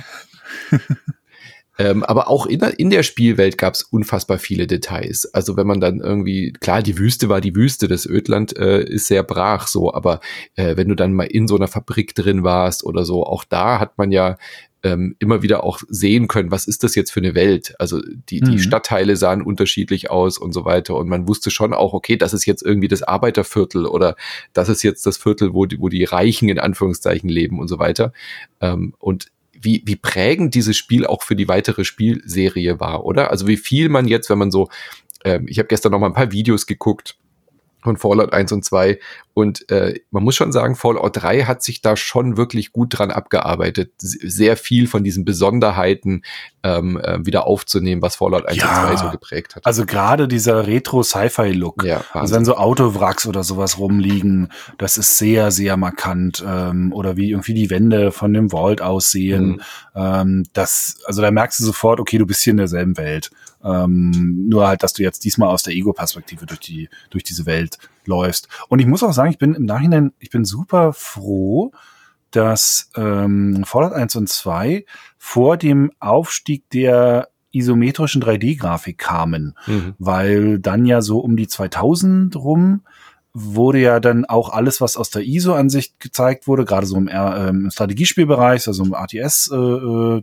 [1.80, 5.34] Ähm, aber auch in, in der Spielwelt gab es unfassbar viele Details.
[5.34, 9.08] Also wenn man dann irgendwie, klar, die Wüste war die Wüste, das Ödland äh, ist
[9.08, 10.20] sehr brach so, aber
[10.56, 13.80] äh, wenn du dann mal in so einer Fabrik drin warst oder so, auch da
[13.80, 14.36] hat man ja
[14.84, 17.76] ähm, immer wieder auch sehen können, was ist das jetzt für eine Welt?
[17.80, 18.60] Also die, die mhm.
[18.60, 20.96] Stadtteile sahen unterschiedlich aus und so weiter.
[20.96, 24.16] Und man wusste schon auch, okay, das ist jetzt irgendwie das Arbeiterviertel oder
[24.54, 27.80] das ist jetzt das Viertel, wo die, wo die Reichen in Anführungszeichen leben und so
[27.80, 28.14] weiter.
[28.62, 29.28] Ähm, und
[29.62, 33.30] wie, wie prägend dieses Spiel auch für die weitere Spielserie war, oder?
[33.30, 34.70] Also wie viel man jetzt, wenn man so,
[35.26, 37.18] ähm, ich habe gestern noch mal ein paar Videos geguckt,
[37.82, 39.00] von Fallout 1 und 2.
[39.34, 43.10] Und äh, man muss schon sagen, Fallout 3 hat sich da schon wirklich gut dran
[43.10, 46.24] abgearbeitet, sehr viel von diesen Besonderheiten
[46.62, 49.66] ähm, äh, wieder aufzunehmen, was Fallout 1 ja, und 2 so geprägt hat.
[49.66, 55.52] Also gerade dieser Retro-Sci-Fi-Look, ja, also wenn so Autowracks oder sowas rumliegen, das ist sehr,
[55.52, 56.44] sehr markant.
[56.46, 59.48] Ähm, oder wie irgendwie die Wände von dem Vault aussehen.
[59.48, 59.62] Mhm.
[59.96, 63.32] Ähm, das, also da merkst du sofort, okay, du bist hier in derselben Welt.
[63.64, 67.78] Ähm, nur halt, dass du jetzt diesmal aus der Ego-Perspektive durch die, durch diese Welt
[68.06, 68.48] läufst.
[68.70, 71.72] Und ich muss auch sagen, ich bin im Nachhinein, ich bin super froh,
[72.32, 74.86] dass ähm, Fallout 1 und 2
[75.18, 79.96] vor dem Aufstieg der isometrischen 3D-Grafik kamen, mhm.
[79.98, 82.82] weil dann ja so um die 2000 rum
[83.34, 87.50] wurde ja dann auch alles, was aus der ISO-Ansicht gezeigt wurde, gerade so im, äh,
[87.50, 90.22] im Strategiespielbereich, also im RTS äh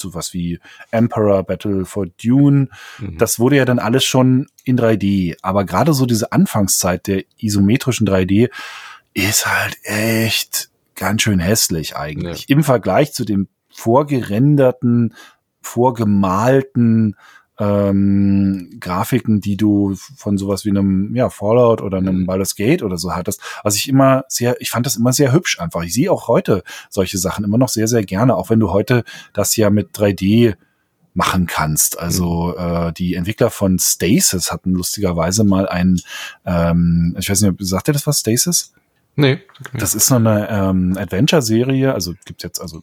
[0.00, 2.68] sowas wie Emperor, Battle for Dune.
[2.98, 3.18] Mhm.
[3.18, 5.36] Das wurde ja dann alles schon in 3D.
[5.42, 8.50] Aber gerade so diese Anfangszeit der isometrischen 3D
[9.14, 12.46] ist halt echt ganz schön hässlich eigentlich.
[12.48, 12.56] Ja.
[12.56, 15.14] Im Vergleich zu dem vorgerenderten,
[15.60, 17.16] vorgemalten
[17.58, 22.26] ähm, Grafiken, die du von sowas wie einem ja, Fallout oder einem mhm.
[22.26, 23.40] Baldur's Gate oder so hattest.
[23.62, 25.82] Was ich immer sehr, ich fand das immer sehr hübsch einfach.
[25.82, 29.04] Ich sehe auch heute solche Sachen immer noch sehr, sehr gerne, auch wenn du heute
[29.32, 30.54] das ja mit 3D
[31.14, 31.98] machen kannst.
[31.98, 32.88] Also mhm.
[32.88, 36.00] äh, die Entwickler von Stasis hatten lustigerweise mal ein,
[36.44, 38.74] ähm, ich weiß nicht, sagt ihr das was, Stasis?
[39.16, 39.40] Nee.
[39.72, 42.82] Das ist so eine ähm, Adventure-Serie, also gibt's jetzt also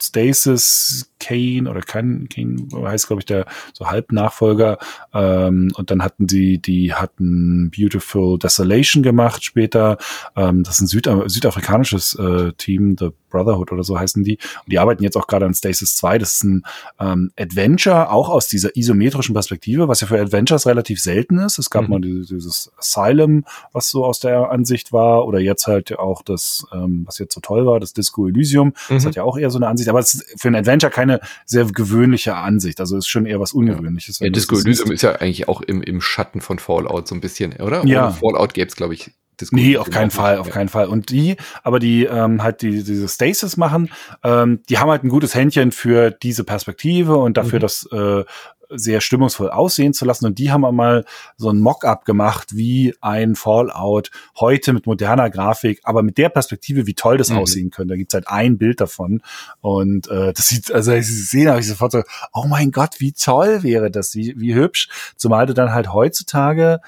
[0.00, 4.78] Stasis, Kane oder Kane, Kane heißt glaube ich der so Halbnachfolger
[5.12, 9.98] ähm, und dann hatten sie die hatten Beautiful Desolation gemacht später.
[10.36, 14.72] Ähm, das ist ein Süd südafrikanisches äh, Team The Brotherhood oder so heißen die und
[14.72, 16.62] die arbeiten jetzt auch gerade an Stasis 2 das ist ein
[17.00, 21.70] ähm, Adventure auch aus dieser isometrischen Perspektive was ja für Adventures relativ selten ist es
[21.70, 21.90] gab mhm.
[21.90, 27.04] mal dieses, Asylum was so aus der Ansicht war oder jetzt halt auch das ähm,
[27.06, 28.94] was jetzt so toll war das Disco Elysium mhm.
[28.94, 31.20] das hat ja auch eher so eine Ansicht aber es ist für ein Adventure keine
[31.46, 32.80] sehr gewöhnliche Ansicht.
[32.80, 34.18] Also es ist schon eher was Ungewöhnliches.
[34.20, 37.54] Ja, Disco Elysium ist ja eigentlich auch im, im Schatten von Fallout so ein bisschen,
[37.54, 37.84] oder?
[37.86, 38.06] Ja.
[38.06, 40.86] Ohne Fallout gäbe es, glaube ich, Disco nee, auf keinen Fall, auf keinen Fall.
[40.86, 43.90] Und die, aber die ähm, halt die diese Stasis machen,
[44.22, 47.62] ähm, die haben halt ein gutes Händchen für diese Perspektive und dafür, mhm.
[47.62, 48.24] dass äh,
[48.70, 50.26] sehr stimmungsvoll aussehen zu lassen.
[50.26, 51.04] Und die haben einmal
[51.36, 56.86] so ein Mock-up gemacht, wie ein Fallout heute mit moderner Grafik, aber mit der Perspektive,
[56.86, 57.38] wie toll das mhm.
[57.38, 57.94] aussehen könnte.
[57.94, 59.22] Da gibt's halt ein Bild davon.
[59.60, 63.12] Und äh, das sieht, also ich sehe, habe ich sofort so, oh mein Gott, wie
[63.12, 64.88] toll wäre das, wie, wie hübsch.
[65.16, 66.80] Zumal du dann halt heutzutage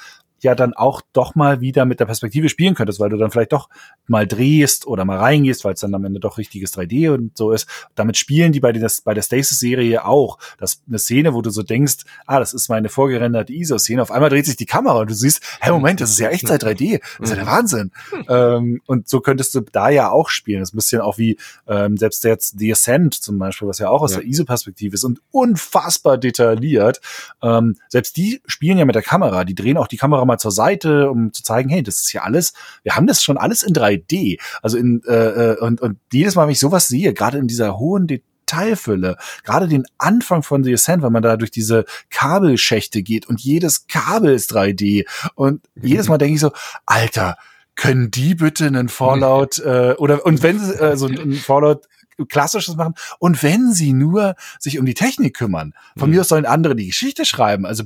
[0.42, 3.52] ja dann auch doch mal wieder mit der Perspektive spielen könntest, weil du dann vielleicht
[3.52, 3.68] doch
[4.06, 7.52] mal drehst oder mal reingehst, weil es dann am Ende doch richtiges 3D und so
[7.52, 7.68] ist.
[7.94, 10.38] Damit spielen die bei, der, bei der Stasis-Serie auch.
[10.58, 14.02] Das ist eine Szene, wo du so denkst, ah, das ist meine vorgerenderte ISO-Szene.
[14.02, 16.64] Auf einmal dreht sich die Kamera und du siehst, hey, Moment, das ist ja Echtzeit
[16.64, 17.00] 3D.
[17.18, 17.90] Das ist ja der Wahnsinn.
[18.28, 20.60] ähm, und so könntest du da ja auch spielen.
[20.60, 23.88] Das ist ein bisschen auch wie ähm, selbst jetzt The Ascent zum Beispiel, was ja
[23.88, 24.20] auch aus ja.
[24.20, 27.00] der ISO-Perspektive ist und unfassbar detailliert.
[27.42, 29.44] Ähm, selbst die spielen ja mit der Kamera.
[29.44, 32.22] Die drehen auch die Kamera mal zur Seite, um zu zeigen, hey, das ist ja
[32.22, 34.40] alles, wir haben das schon alles in 3D.
[34.62, 37.78] Also in äh, äh, und, und jedes Mal, wenn ich sowas sehe, gerade in dieser
[37.78, 43.28] hohen Detailfülle, gerade den Anfang von The Ascent, wenn man da durch diese Kabelschächte geht
[43.28, 46.52] und jedes Kabel ist 3D und jedes Mal denke ich so,
[46.86, 47.36] Alter,
[47.76, 51.86] können die bitte einen Fallout äh, oder und wenn sie äh, so ein Fallout
[52.28, 56.16] klassisches machen und wenn sie nur sich um die Technik kümmern, von mhm.
[56.16, 57.84] mir aus sollen andere die Geschichte schreiben, also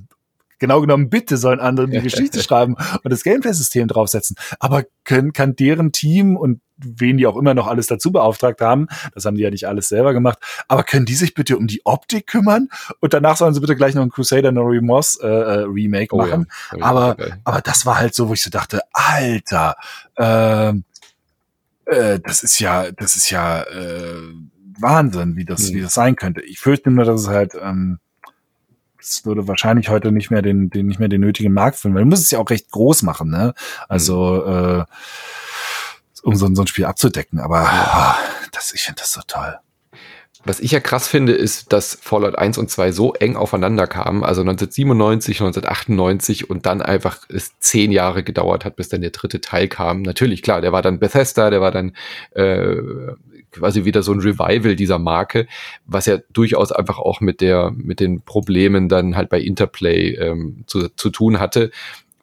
[0.64, 4.37] genau genommen bitte sollen andere die Geschichte schreiben und das Gameplay-System draufsetzen.
[4.59, 8.88] Aber können, kann deren Team und wen die auch immer noch alles dazu beauftragt haben,
[9.14, 11.83] das haben die ja nicht alles selber gemacht, aber können die sich bitte um die
[11.85, 12.68] Optik kümmern
[13.00, 16.46] und danach sollen sie bitte gleich noch ein Crusader No Remorse äh, äh, Remake machen.
[16.72, 16.85] Oh ja.
[16.85, 17.35] aber, okay.
[17.44, 19.77] aber das war halt so, wo ich so dachte, Alter,
[20.16, 20.70] äh,
[21.87, 24.33] äh, das ist ja, das ist ja äh,
[24.81, 25.77] Wahnsinn, wie das, hm.
[25.77, 26.40] wie das sein könnte.
[26.40, 27.98] Ich fürchte nur, dass es halt ähm,
[29.05, 32.05] es würde wahrscheinlich heute nicht mehr den, den nicht mehr den nötigen Markt finden, weil
[32.05, 33.55] du musst es ja auch recht groß machen, ne?
[33.88, 34.85] Also äh,
[36.23, 37.38] um so, so ein Spiel abzudecken.
[37.38, 39.59] Aber oh, das, ich finde das so toll.
[40.47, 44.23] Was ich ja krass finde, ist, dass Fallout 1 und 2 so eng aufeinander kamen,
[44.25, 49.40] also 1997, 1998 und dann einfach es zehn Jahre gedauert hat, bis dann der dritte
[49.40, 50.03] Teil kam.
[50.03, 51.97] Natürlich, klar, der war dann Bethesda, der war dann
[52.33, 52.77] äh,
[53.55, 55.47] quasi wieder so ein Revival dieser Marke,
[55.87, 60.64] was ja durchaus einfach auch mit der, mit den Problemen dann halt bei Interplay ähm,
[60.67, 61.71] zu, zu tun hatte.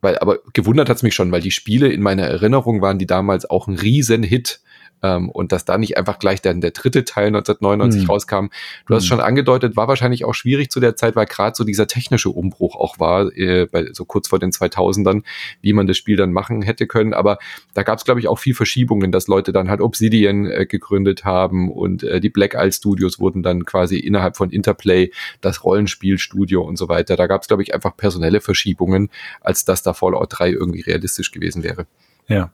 [0.02, 3.50] Weil, aber gewundert hat's mich schon, weil die Spiele in meiner Erinnerung waren die damals
[3.50, 4.62] auch ein Riesenhit.
[5.04, 8.10] Ähm, und dass da nicht einfach gleich dann der dritte Teil 1999 mhm.
[8.10, 8.46] rauskam.
[8.88, 9.08] Du hast mhm.
[9.08, 12.76] schon angedeutet, war wahrscheinlich auch schwierig zu der Zeit, weil gerade so dieser technische Umbruch
[12.76, 15.24] auch war, äh, bei, so kurz vor den 2000ern,
[15.62, 17.14] wie man das Spiel dann machen hätte können.
[17.14, 17.40] Aber
[17.74, 21.26] da gab es, glaube ich, auch viel Verschiebungen, dass Leute dann halt Obsidian äh, gegründet
[21.26, 25.12] haben und äh, die Black Isle Studios wurden dann quasi innerhalb von Interplay
[25.42, 27.16] das Rollenspielstudio und so weiter.
[27.16, 29.10] Da gab es, glaube ich, einfach personelle Verschiebungen,
[29.42, 31.86] als dass da Fallout 3 irgendwie realistisch gewesen wäre.
[32.28, 32.52] Ja,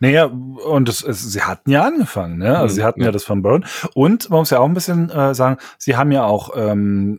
[0.00, 2.58] naja, und es, es, sie hatten ja angefangen, ne?
[2.58, 3.06] Also mhm, sie hatten ja.
[3.06, 3.64] ja das von Burn.
[3.94, 7.18] Und man muss ja auch ein bisschen äh, sagen, sie haben ja auch, ähm,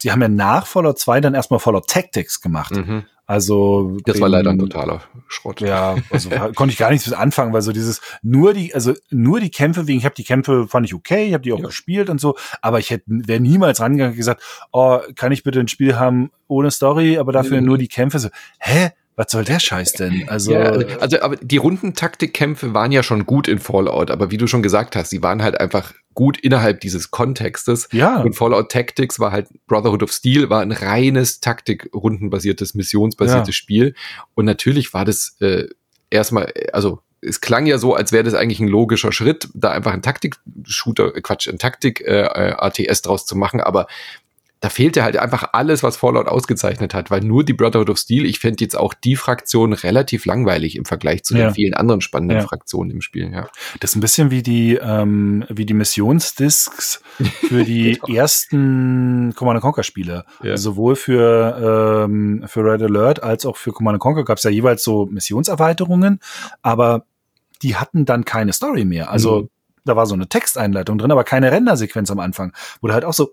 [0.00, 2.74] sie haben ja nach Fallout 2 dann erstmal Fallout Tactics gemacht.
[2.74, 3.04] Mhm.
[3.28, 5.60] Also das den, war leider ein totaler Schrott.
[5.60, 9.40] Ja, also konnte ich gar nichts mit anfangen, weil so dieses nur die also nur
[9.40, 11.66] die Kämpfe wegen ich habe die Kämpfe fand ich okay, ich habe die auch ja.
[11.66, 15.58] gespielt und so, aber ich hätte wäre niemals rangegangen und gesagt, oh, kann ich bitte
[15.58, 17.66] ein Spiel haben ohne Story, aber dafür mhm.
[17.66, 18.28] nur die Kämpfe so.
[18.60, 18.92] Hä?
[19.16, 20.28] Was soll der Scheiß denn?
[20.28, 24.46] Also, ja, also aber die Rundentaktikkämpfe waren ja schon gut in Fallout, aber wie du
[24.46, 27.88] schon gesagt hast, sie waren halt einfach gut innerhalb dieses Kontextes.
[27.92, 28.20] Ja.
[28.20, 33.52] Und Fallout Tactics war halt Brotherhood of Steel war ein reines Taktik-rundenbasiertes, missionsbasiertes ja.
[33.52, 33.94] Spiel.
[34.34, 35.64] Und natürlich war das äh,
[36.10, 39.92] erstmal, also es klang ja so, als wäre das eigentlich ein logischer Schritt, da einfach
[39.92, 43.86] ein Taktik-Shooter, Quatsch, ein Taktik-ATS äh, draus zu machen, aber
[44.66, 48.26] da fehlte halt einfach alles, was Fallout ausgezeichnet hat, weil nur die Brotherhood of Steel,
[48.26, 51.44] ich fände jetzt auch die Fraktion relativ langweilig im Vergleich zu ja.
[51.44, 52.44] den vielen anderen spannenden ja.
[52.44, 53.48] Fraktionen im Spiel, ja.
[53.78, 57.00] Das ist ein bisschen wie die, ähm, wie die Missionsdiscs
[57.46, 60.24] für die ersten Command Conquer Spiele.
[60.42, 60.50] Ja.
[60.50, 64.50] Also sowohl für, ähm, für Red Alert als auch für Command Conquer gab es ja
[64.50, 66.18] jeweils so Missionserweiterungen,
[66.62, 67.04] aber
[67.62, 69.12] die hatten dann keine Story mehr.
[69.12, 69.48] Also mhm.
[69.84, 73.14] da war so eine Texteinleitung drin, aber keine Rendersequenz am Anfang, wo du halt auch
[73.14, 73.30] so,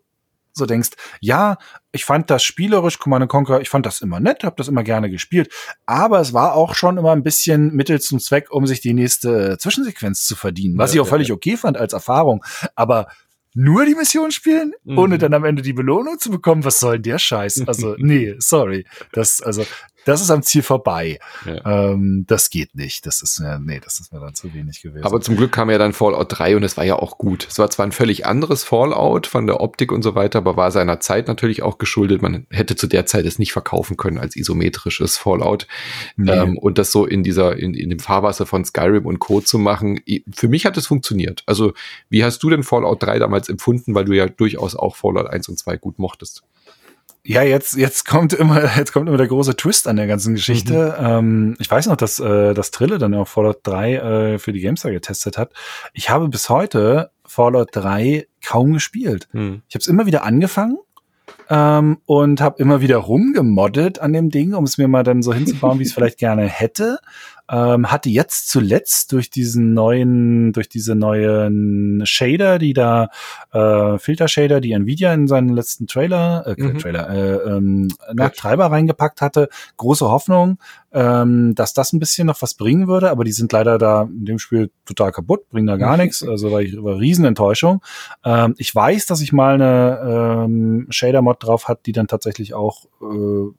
[0.54, 1.58] so denkst, ja,
[1.92, 5.10] ich fand das spielerisch Command Conquer, ich fand das immer nett, habe das immer gerne
[5.10, 5.52] gespielt,
[5.86, 9.58] aber es war auch schon immer ein bisschen Mittel zum Zweck, um sich die nächste
[9.58, 11.36] Zwischensequenz zu verdienen, was ja, ich auch völlig ja.
[11.36, 12.44] okay fand als Erfahrung,
[12.76, 13.08] aber
[13.56, 14.98] nur die Mission spielen, mhm.
[14.98, 17.64] ohne dann am Ende die Belohnung zu bekommen, was soll denn der Scheiß?
[17.68, 18.86] Also, nee, sorry.
[19.12, 19.64] Das, also,
[20.06, 21.20] das ist am Ziel vorbei.
[21.46, 21.92] Ja.
[21.92, 23.06] Ähm, das geht nicht.
[23.06, 25.06] Das ist ja, nee, das ist mir dann zu wenig gewesen.
[25.06, 27.48] Aber zum Glück kam ja dann Fallout 3 und es war ja auch gut.
[27.50, 30.72] Es war zwar ein völlig anderes Fallout von der Optik und so weiter, aber war
[30.72, 32.22] seiner Zeit natürlich auch geschuldet.
[32.22, 35.68] Man hätte zu der Zeit es nicht verkaufen können als isometrisches Fallout.
[36.16, 36.32] Nee.
[36.32, 39.42] Ähm, und das so in dieser, in, in dem Fahrwasser von Skyrim und Co.
[39.42, 40.02] zu machen,
[40.34, 41.44] für mich hat es funktioniert.
[41.46, 41.74] Also,
[42.10, 45.50] wie hast du denn Fallout 3 damals empfunden, weil du ja durchaus auch Fallout 1
[45.50, 46.44] und 2 gut mochtest?
[47.26, 50.96] Ja, jetzt, jetzt kommt immer, jetzt kommt immer der große Twist an der ganzen Geschichte.
[51.00, 51.06] Mhm.
[51.06, 54.60] Ähm, ich weiß noch, dass, äh, dass Trille dann auch Fallout 3 äh, für die
[54.60, 55.54] GameStar getestet hat.
[55.94, 59.30] Ich habe bis heute Fallout 3 kaum gespielt.
[59.32, 59.62] Mhm.
[59.70, 60.78] Ich habe es immer wieder angefangen
[61.50, 65.34] ähm, und habe immer wieder rumgemoddet an dem Ding, um es mir mal dann so
[65.34, 67.00] hinzubauen, wie ich es vielleicht gerne hätte.
[67.52, 73.10] Ähm, hatte jetzt zuletzt durch diesen neuen, durch diese neuen Shader, die da
[73.52, 76.80] äh, Filter-Shader, die Nvidia in seinen letzten Trailer, äh, mhm.
[76.80, 77.90] Trailer, äh, ähm,
[78.36, 80.58] Treiber reingepackt hatte, große Hoffnung,
[80.94, 84.26] ähm, dass das ein bisschen noch was bringen würde, aber die sind leider da in
[84.26, 87.82] dem Spiel total kaputt, bringen da gar nichts, also war, ich, war Riesenenttäuschung.
[88.24, 92.86] Ähm, ich weiß, dass ich mal eine ähm, Shader-Mod drauf hat, die dann tatsächlich auch
[93.02, 93.52] äh,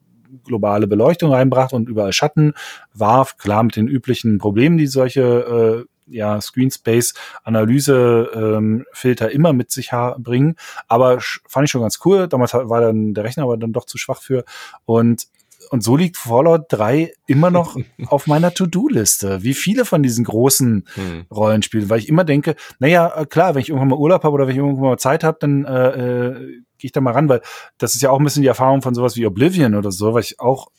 [0.43, 2.53] globale Beleuchtung reinbracht und überall Schatten
[2.93, 7.13] warf, klar mit den üblichen Problemen, die solche äh, ja, Screen Space
[7.43, 10.55] Analyse ähm, Filter immer mit sich bringen.
[10.87, 12.27] Aber fand ich schon ganz cool.
[12.27, 14.45] Damals war dann der Rechner aber dann doch zu schwach für.
[14.85, 15.27] Und
[15.71, 17.75] und so liegt Fallout 3 immer noch
[18.07, 19.43] auf meiner To-Do-Liste.
[19.43, 21.25] Wie viele von diesen großen hm.
[21.31, 24.45] Rollenspielen, weil ich immer denke, naja, äh, klar, wenn ich irgendwann mal Urlaub habe oder
[24.45, 27.41] wenn ich irgendwann mal Zeit habe, dann äh, äh, gehe ich da mal ran, weil
[27.77, 30.21] das ist ja auch ein bisschen die Erfahrung von sowas wie Oblivion oder so, weil
[30.21, 30.69] ich auch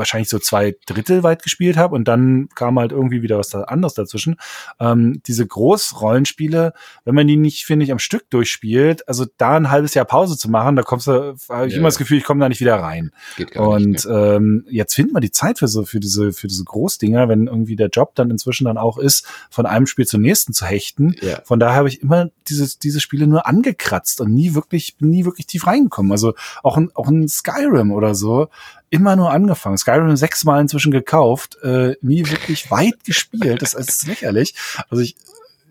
[0.00, 3.62] wahrscheinlich so zwei Drittel weit gespielt habe und dann kam halt irgendwie wieder was da
[3.62, 4.36] anderes dazwischen.
[4.80, 6.72] Ähm, diese Großrollenspiele,
[7.04, 10.36] wenn man die nicht, finde ich, am Stück durchspielt, also da ein halbes Jahr Pause
[10.36, 11.78] zu machen, da kommst du, habe ich ja.
[11.78, 13.12] immer das Gefühl, ich komme da nicht wieder rein.
[13.36, 14.34] Geht gar und nicht, ne?
[14.36, 17.76] ähm, jetzt findet man die Zeit für so für diese für diese Großdinger, wenn irgendwie
[17.76, 21.14] der Job dann inzwischen dann auch ist, von einem Spiel zum nächsten zu hechten.
[21.20, 21.40] Ja.
[21.44, 25.46] Von daher habe ich immer diese diese Spiele nur angekratzt und nie wirklich nie wirklich
[25.46, 26.12] tief reingekommen.
[26.12, 28.48] Also auch ein, auch ein Skyrim oder so
[28.90, 29.78] immer nur angefangen.
[29.78, 33.62] Skyrim sechsmal inzwischen gekauft, äh, nie wirklich weit gespielt.
[33.62, 34.54] Das ist lächerlich.
[34.88, 35.16] Also ich,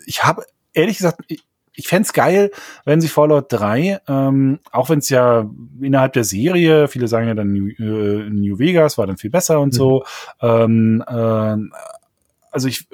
[0.05, 0.43] ich habe
[0.73, 1.43] ehrlich gesagt, ich,
[1.73, 2.51] ich fände geil,
[2.85, 5.49] wenn sie Fallout 3, ähm, auch wenn es ja
[5.81, 9.59] innerhalb der Serie, viele sagen ja dann New, äh, New Vegas war dann viel besser
[9.59, 9.77] und mhm.
[9.77, 10.05] so.
[10.41, 11.55] Ähm, äh,
[12.51, 12.87] also ich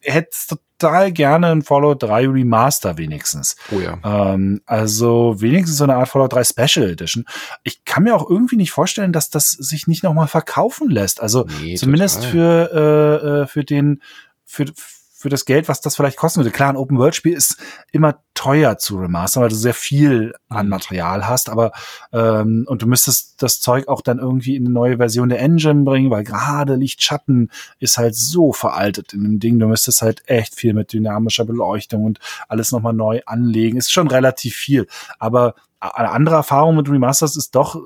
[0.00, 3.56] hätte total gerne ein Fallout 3 Remaster wenigstens.
[3.72, 3.98] Oh ja.
[4.04, 7.24] Ähm, also wenigstens so eine Art Fallout 3 Special Edition.
[7.62, 11.20] Ich kann mir auch irgendwie nicht vorstellen, dass das sich nicht nochmal verkaufen lässt.
[11.20, 12.30] Also nee, zumindest total.
[12.30, 14.02] für, äh, äh, für den,
[14.44, 14.66] für,
[15.18, 16.50] für das Geld, was das vielleicht kosten würde.
[16.50, 17.56] Klar, ein Open-World-Spiel ist
[17.90, 20.70] immer teuer zu remastern, weil du sehr viel an mhm.
[20.70, 21.72] Material hast, aber
[22.12, 25.84] ähm, und du müsstest das Zeug auch dann irgendwie in eine neue Version der Engine
[25.84, 29.58] bringen, weil gerade Lichtschatten ist halt so veraltet in dem Ding.
[29.58, 33.78] Du müsstest halt echt viel mit dynamischer Beleuchtung und alles nochmal neu anlegen.
[33.78, 34.86] Ist schon relativ viel.
[35.18, 37.80] Aber eine andere Erfahrung mit Remasters ist doch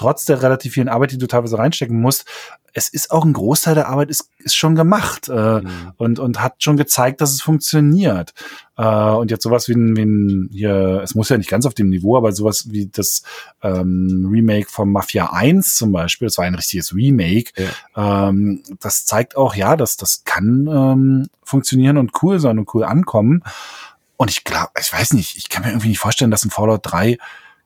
[0.00, 2.24] trotz der relativ vielen Arbeit, die du teilweise reinstecken musst,
[2.72, 5.92] es ist auch ein Großteil der Arbeit ist, ist schon gemacht äh, mhm.
[5.98, 8.32] und, und hat schon gezeigt, dass es funktioniert.
[8.78, 11.74] Äh, und jetzt sowas wie ein, wie ein hier, es muss ja nicht ganz auf
[11.74, 13.24] dem Niveau, aber sowas wie das
[13.62, 18.28] ähm, Remake von Mafia 1 zum Beispiel, das war ein richtiges Remake, ja.
[18.30, 22.84] ähm, das zeigt auch, ja, dass das kann ähm, funktionieren und cool sein und cool
[22.84, 23.42] ankommen.
[24.16, 26.80] Und ich glaube, ich weiß nicht, ich kann mir irgendwie nicht vorstellen, dass ein Fallout
[26.84, 27.18] 3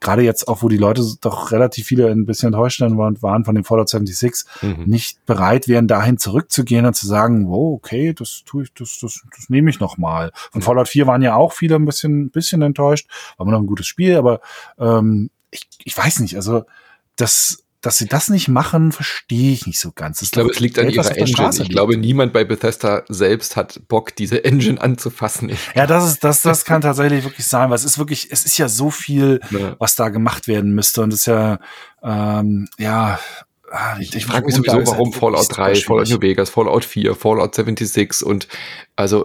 [0.04, 3.64] gerade jetzt auch, wo die Leute doch relativ viele ein bisschen enttäuscht waren von dem
[3.64, 4.84] Fallout 76, mhm.
[4.84, 9.22] nicht bereit wären, dahin zurückzugehen und zu sagen, wow, okay, das tue ich, das, das,
[9.34, 10.30] das nehme ich noch mal.
[10.52, 10.64] Von mhm.
[10.64, 13.86] Fallout 4 waren ja auch viele ein bisschen, bisschen enttäuscht, war immer noch ein gutes
[13.86, 14.40] Spiel, aber
[14.78, 16.64] ähm, ich, ich weiß nicht, also
[17.16, 20.18] das dass sie das nicht machen, verstehe ich nicht so ganz.
[20.18, 21.50] Das ich glaube, es liegt an ihrer Engine.
[21.62, 25.52] Ich glaube, niemand bei Bethesda selbst hat Bock, diese Engine anzufassen.
[25.74, 28.56] Ja, das ist, das, das kann tatsächlich wirklich sein, weil es ist wirklich, es ist
[28.58, 29.76] ja so viel, ja.
[29.78, 31.58] was da gemacht werden müsste und es ist ja,
[32.02, 33.18] ähm, ja,
[33.76, 37.56] Ah, ich, ich frage mich sowieso, warum Fallout 3, Fallout New Vegas, Fallout 4, Fallout
[37.56, 38.46] 76 und
[38.94, 39.24] also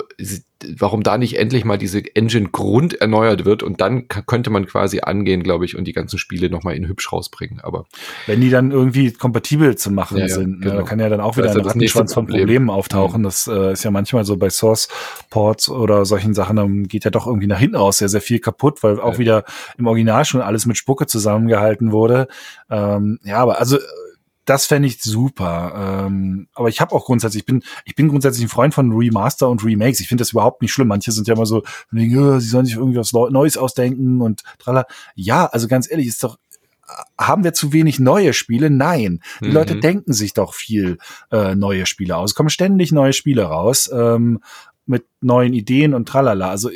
[0.77, 5.01] warum da nicht endlich mal diese Engine Grund erneuert wird und dann könnte man quasi
[5.01, 7.59] angehen, glaube ich, und die ganzen Spiele nochmal in hübsch rausbringen.
[7.61, 7.85] Aber
[8.25, 10.83] wenn die dann irgendwie kompatibel zu machen ja, sind, ne, genau.
[10.83, 13.21] kann ja dann auch wieder ein Rattenschwanz von Problemen auftauchen.
[13.21, 13.25] Mhm.
[13.25, 14.89] Das äh, ist ja manchmal so bei Source
[15.29, 18.39] Ports oder solchen Sachen, dann geht ja doch irgendwie nach hinten aus sehr, sehr viel
[18.39, 19.19] kaputt, weil auch ja.
[19.19, 19.43] wieder
[19.77, 22.27] im Original schon alles mit Spucke zusammengehalten wurde.
[22.71, 23.77] Ähm, ja, aber also
[24.49, 26.05] das fände ich super.
[26.07, 29.47] Ähm, aber ich habe auch grundsätzlich, ich bin, ich bin grundsätzlich ein Freund von Remaster
[29.47, 29.99] und Remakes.
[29.99, 30.87] Ich finde das überhaupt nicht schlimm.
[30.87, 34.85] Manche sind ja immer so, sie sollen sich irgendwie was Neues ausdenken und tralla.
[35.13, 36.39] Ja, also ganz ehrlich, ist doch,
[37.15, 38.71] haben wir zu wenig neue Spiele?
[38.71, 39.19] Nein.
[39.41, 39.53] Die mhm.
[39.53, 40.97] Leute denken sich doch viel
[41.31, 42.31] äh, neue Spiele aus.
[42.31, 44.39] Es kommen ständig neue Spiele raus ähm,
[44.87, 46.49] mit neuen Ideen und tralala.
[46.49, 46.71] Also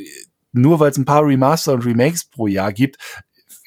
[0.51, 2.97] nur weil es ein paar Remaster und Remakes pro Jahr gibt,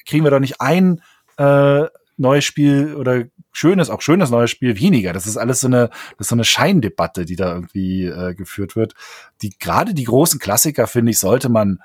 [0.05, 1.01] kriegen wir doch nicht ein
[1.37, 1.87] äh,
[2.17, 5.13] neues Spiel oder schönes, auch schönes neues Spiel weniger.
[5.13, 8.75] Das ist alles so eine, das ist so eine Scheindebatte, die da irgendwie äh, geführt
[8.75, 8.93] wird.
[9.41, 11.79] Die gerade die großen Klassiker finde ich sollte man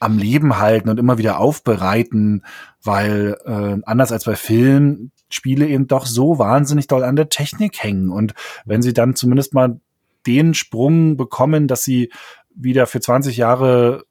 [0.00, 2.44] am Leben halten und immer wieder aufbereiten,
[2.82, 7.82] weil äh, anders als bei Filmen Spiele eben doch so wahnsinnig doll an der Technik
[7.82, 8.34] hängen und
[8.64, 9.80] wenn sie dann zumindest mal
[10.26, 12.12] den Sprung bekommen, dass sie
[12.54, 14.04] wieder für 20 Jahre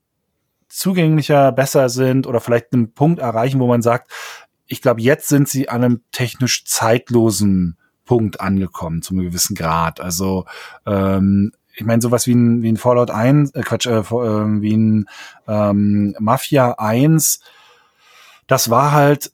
[0.70, 4.12] zugänglicher, besser sind oder vielleicht einen Punkt erreichen, wo man sagt,
[4.68, 10.00] ich glaube, jetzt sind sie an einem technisch zeitlosen Punkt angekommen, zu einem gewissen Grad.
[10.00, 10.46] Also
[10.86, 14.76] ähm, ich meine, sowas wie ein, wie ein Fallout 1, äh, Quatsch, äh, äh, wie
[14.76, 15.06] ein
[15.48, 17.40] ähm, Mafia 1,
[18.48, 19.32] das war halt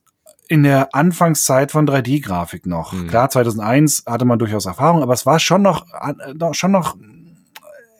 [0.50, 2.92] in der Anfangszeit von 3D-Grafik noch.
[2.92, 3.08] Mhm.
[3.08, 6.98] Klar, 2001 hatte man durchaus Erfahrung, aber es war schon noch, äh, schon noch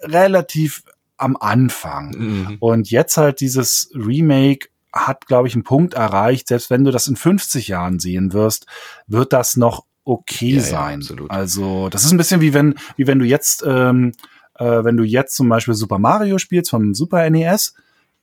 [0.02, 0.84] relativ
[1.18, 2.10] am Anfang.
[2.10, 2.58] Mhm.
[2.60, 6.48] Und jetzt halt dieses Remake hat, glaube ich, einen Punkt erreicht.
[6.48, 8.68] Selbst wenn du das in 50 Jahren sehen wirst,
[9.08, 11.02] wird das noch okay ja, sein.
[11.02, 14.12] Ja, also das ist ein bisschen wie wenn, wie wenn du jetzt, ähm,
[14.56, 17.74] äh, wenn du jetzt zum Beispiel Super Mario spielst vom Super NES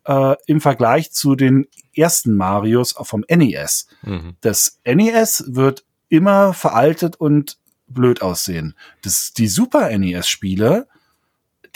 [0.04, 3.88] äh, im Vergleich zu den ersten Marios vom NES.
[4.02, 4.36] Mhm.
[4.40, 7.58] Das NES wird immer veraltet und
[7.88, 8.74] blöd aussehen.
[9.02, 10.86] Das, die Super NES-Spiele,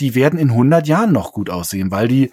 [0.01, 2.31] die werden in 100 Jahren noch gut aussehen, weil die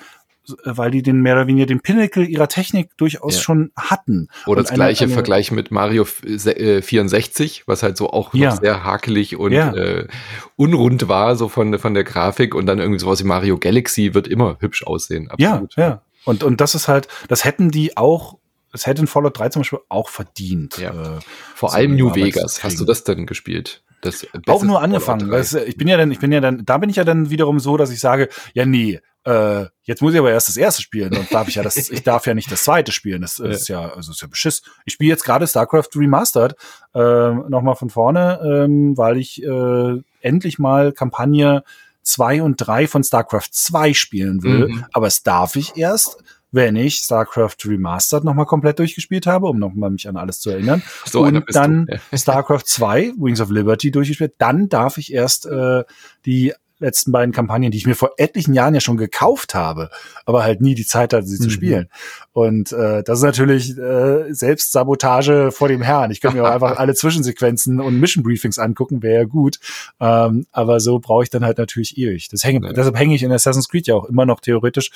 [0.64, 3.42] weil die den mehr oder weniger den Pinnacle ihrer Technik durchaus ja.
[3.42, 4.28] schon hatten.
[4.46, 8.56] Oder und das gleiche eine, Vergleich mit Mario 64, äh, was halt so auch ja.
[8.56, 9.74] sehr hakelig und ja.
[9.74, 10.08] äh,
[10.56, 14.28] unrund war, so von, von der Grafik und dann irgendwie sowas wie Mario Galaxy wird
[14.28, 15.30] immer hübsch aussehen.
[15.30, 15.76] Absolut.
[15.76, 16.02] Ja, ja.
[16.26, 18.38] Und, und das ist halt, das hätten die auch
[18.74, 20.78] es hätte in Fallout 3 zum Beispiel auch verdient.
[20.78, 21.18] Ja.
[21.18, 21.20] Äh,
[21.56, 22.64] Vor allem New Vegas.
[22.64, 23.84] Hast du das denn gespielt?
[24.02, 25.30] Das auch nur angefangen.
[25.30, 27.60] Das, ich bin ja dann, ich bin ja dann, da bin ich ja dann wiederum
[27.60, 31.16] so, dass ich sage, ja nee, äh, jetzt muss ich aber erst das erste spielen
[31.16, 33.22] und darf ich ja das, ich darf ja nicht das zweite spielen.
[33.22, 34.64] Das, ist ja, also ist ja beschiss.
[34.86, 36.56] Ich spiele jetzt gerade StarCraft Remastered
[36.96, 41.64] äh, nochmal von vorne, ähm, weil ich äh, endlich mal Kampagne
[42.02, 44.70] zwei und drei von StarCraft 2 spielen will.
[44.70, 44.86] Mhm.
[44.92, 49.90] Aber es darf ich erst, wenn ich StarCraft Remastered nochmal komplett durchgespielt habe, um nochmal
[49.90, 50.82] mich an alles zu erinnern.
[51.06, 55.84] So und dann StarCraft 2, Wings of Liberty durchgespielt, dann darf ich erst äh,
[56.26, 59.90] die letzten beiden Kampagnen, die ich mir vor etlichen Jahren ja schon gekauft habe,
[60.26, 61.44] aber halt nie die Zeit hatte, sie mhm.
[61.44, 61.90] zu spielen.
[62.34, 66.12] Und äh, das ist natürlich äh, Selbstsabotage vor dem Herrn.
[66.12, 69.60] Ich kann mir auch einfach alle Zwischensequenzen und Mission Briefings angucken, wäre ja gut.
[70.00, 72.30] Ähm, aber so brauche ich dann halt natürlich ewig.
[72.30, 72.74] Das hänge, ja.
[72.74, 74.92] Deshalb hänge ich in Assassin's Creed ja auch immer noch theoretisch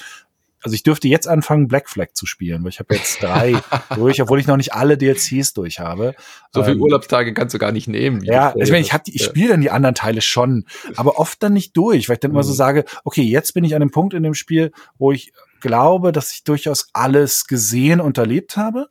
[0.66, 3.54] also ich dürfte jetzt anfangen, Black Flag zu spielen, weil ich habe jetzt drei
[3.96, 6.16] durch, obwohl ich noch nicht alle DLCs durch habe.
[6.52, 8.24] So viele ähm, Urlaubstage kannst du gar nicht nehmen.
[8.24, 11.44] Ja, ich meine, ich, hab die, ich spiele dann die anderen Teile schon, aber oft
[11.44, 12.38] dann nicht durch, weil ich dann mhm.
[12.38, 12.58] immer so mhm.
[12.58, 16.32] sage, okay, jetzt bin ich an dem Punkt in dem Spiel, wo ich glaube, dass
[16.32, 18.88] ich durchaus alles gesehen und erlebt habe.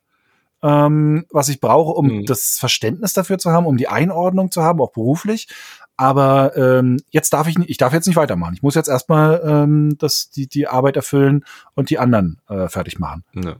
[0.62, 2.24] Ähm, was ich brauche, um mhm.
[2.24, 5.48] das Verständnis dafür zu haben, um die Einordnung zu haben, auch beruflich.
[5.96, 8.54] Aber ähm, jetzt darf ich ich darf jetzt nicht weitermachen.
[8.54, 12.98] Ich muss jetzt erstmal ähm, das, die, die Arbeit erfüllen und die anderen äh, fertig
[12.98, 13.24] machen.
[13.34, 13.56] Ja.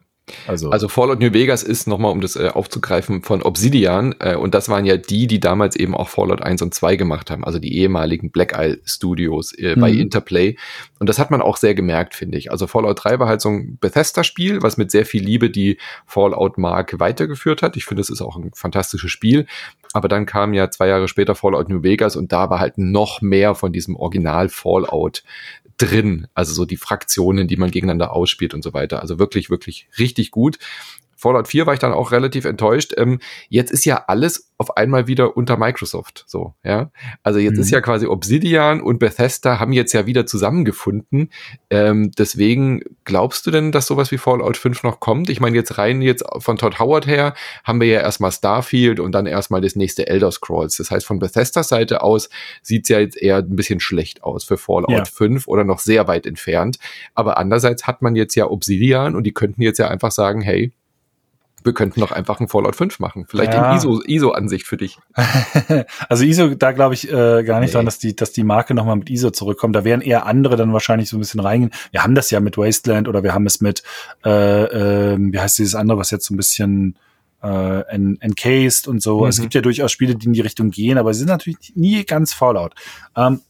[0.47, 4.15] Also, also Fallout New Vegas ist nochmal, um das äh, aufzugreifen, von Obsidian.
[4.21, 7.31] Äh, und das waren ja die, die damals eben auch Fallout 1 und 2 gemacht
[7.31, 7.45] haben.
[7.45, 9.81] Also die ehemaligen Black Isle Studios äh, mhm.
[9.81, 10.57] bei Interplay.
[10.99, 12.51] Und das hat man auch sehr gemerkt, finde ich.
[12.51, 17.01] Also Fallout 3 war halt so ein Bethesda-Spiel, was mit sehr viel Liebe die Fallout-Marke
[17.01, 17.77] weitergeführt hat.
[17.77, 19.47] Ich finde, es ist auch ein fantastisches Spiel.
[19.93, 23.21] Aber dann kam ja zwei Jahre später Fallout New Vegas und da war halt noch
[23.21, 25.23] mehr von diesem Original Fallout
[25.77, 26.29] drin.
[26.35, 29.01] Also so die Fraktionen, die man gegeneinander ausspielt und so weiter.
[29.01, 30.59] Also wirklich, wirklich richtig gut.
[31.25, 32.93] Fallout 4 war ich dann auch relativ enttäuscht.
[32.99, 33.19] Ähm,
[33.49, 36.25] jetzt ist ja alles auf einmal wieder unter Microsoft.
[36.27, 36.91] So, ja.
[37.23, 37.63] Also jetzt mhm.
[37.63, 41.31] ist ja quasi Obsidian und Bethesda haben jetzt ja wieder zusammengefunden.
[41.71, 45.31] Ähm, deswegen glaubst du denn, dass sowas wie Fallout 5 noch kommt?
[45.31, 47.33] Ich meine, jetzt rein jetzt von Todd Howard her
[47.65, 50.77] haben wir ja erstmal Starfield und dann erstmal das nächste Elder Scrolls.
[50.77, 52.29] Das heißt, von Bethesdas Seite aus
[52.61, 55.05] sieht's ja jetzt eher ein bisschen schlecht aus für Fallout ja.
[55.07, 56.79] 5 oder noch sehr weit entfernt.
[57.15, 60.73] Aber andererseits hat man jetzt ja Obsidian und die könnten jetzt ja einfach sagen, hey,
[61.65, 63.27] wir könnten doch einfach ein Fallout 5 machen.
[63.27, 63.71] Vielleicht ja.
[63.71, 64.99] in ISO, ISO-Ansicht für dich.
[66.09, 67.73] also ISO, da glaube ich äh, gar nicht nee.
[67.73, 69.75] dran, dass die, dass die Marke nochmal mit ISO zurückkommt.
[69.75, 71.73] Da wären eher andere dann wahrscheinlich so ein bisschen reingehen.
[71.91, 73.83] Wir haben das ja mit Wasteland oder wir haben es mit,
[74.25, 76.97] äh, äh, wie heißt dieses andere, was jetzt so ein bisschen
[77.43, 77.81] äh,
[78.21, 79.23] encased und so.
[79.23, 79.29] Mhm.
[79.29, 82.05] Es gibt ja durchaus Spiele, die in die Richtung gehen, aber sie sind natürlich nie
[82.05, 82.75] ganz Fallout.
[83.17, 83.41] Ähm,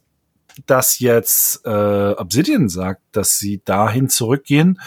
[0.66, 4.80] dass jetzt äh, Obsidian sagt, dass sie dahin zurückgehen,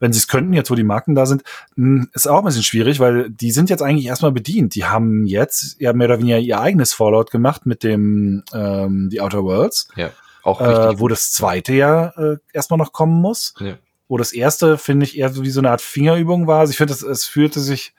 [0.00, 1.42] wenn sie es könnten, jetzt wo die Marken da sind,
[1.76, 4.74] hm, ist auch ein bisschen schwierig, weil die sind jetzt eigentlich erstmal bedient.
[4.74, 9.20] Die haben jetzt ja mehr oder weniger ihr eigenes Fallout gemacht mit dem ähm, The
[9.20, 9.88] Outer Worlds.
[9.96, 10.10] Ja.
[10.42, 13.54] Auch äh, wo das zweite ja äh, erstmal noch kommen muss.
[13.60, 13.78] Ja.
[14.08, 16.60] Wo das erste, finde ich, eher so wie so eine Art Fingerübung war.
[16.60, 17.94] Also ich finde, es, es fühlte sich,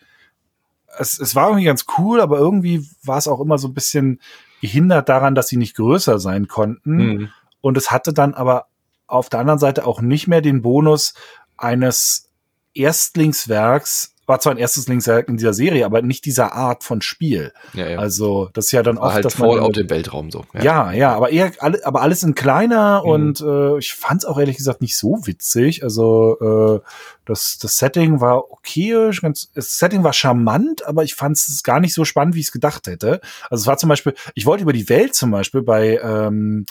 [1.00, 4.20] es, es war irgendwie ganz cool, aber irgendwie war es auch immer so ein bisschen
[4.64, 6.96] gehindert daran, dass sie nicht größer sein konnten.
[6.96, 7.30] Mhm.
[7.60, 8.68] Und es hatte dann aber
[9.08, 11.16] auf der anderen Seite auch nicht mehr den Bonus
[11.58, 12.30] eines
[12.74, 17.52] Erstlingswerks war zwar ein erstes Links in dieser Serie, aber nicht dieser Art von Spiel.
[17.74, 17.98] Ja, ja.
[17.98, 20.46] Also das ist ja dann auch halt dass Fallout im Weltraum so.
[20.54, 23.10] Ja, ja, ja aber eher alle, aber alles in kleiner mhm.
[23.10, 25.84] und äh, ich fand es auch ehrlich gesagt nicht so witzig.
[25.84, 26.88] Also äh,
[27.26, 31.80] das das Setting war okay, ganz, das Setting war charmant, aber ich fand es gar
[31.80, 33.20] nicht so spannend, wie ich es gedacht hätte.
[33.50, 36.66] Also es war zum Beispiel, ich wollte über die Welt zum Beispiel bei ähm,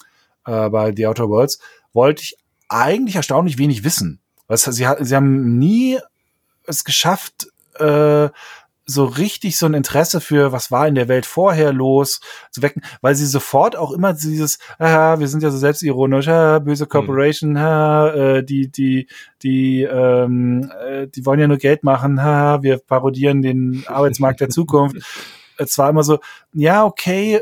[0.47, 1.59] äh, bei The Outer Worlds
[1.93, 2.37] wollte ich
[2.69, 4.21] eigentlich erstaunlich wenig wissen.
[4.49, 5.99] Was, sie, sie haben nie
[6.67, 7.49] es geschafft,
[7.79, 8.29] äh,
[8.85, 12.83] so richtig so ein Interesse für, was war in der Welt vorher los, zu wecken,
[13.01, 17.51] weil sie sofort auch immer dieses, ah, wir sind ja so selbstironisch, ah, böse Corporation,
[17.51, 17.57] mhm.
[17.57, 19.07] ah, äh, die, die,
[19.43, 24.49] die, ähm, äh, die wollen ja nur Geld machen, ah, wir parodieren den Arbeitsmarkt der
[24.49, 24.97] Zukunft.
[25.59, 26.19] Es war immer so,
[26.55, 27.41] ja, okay,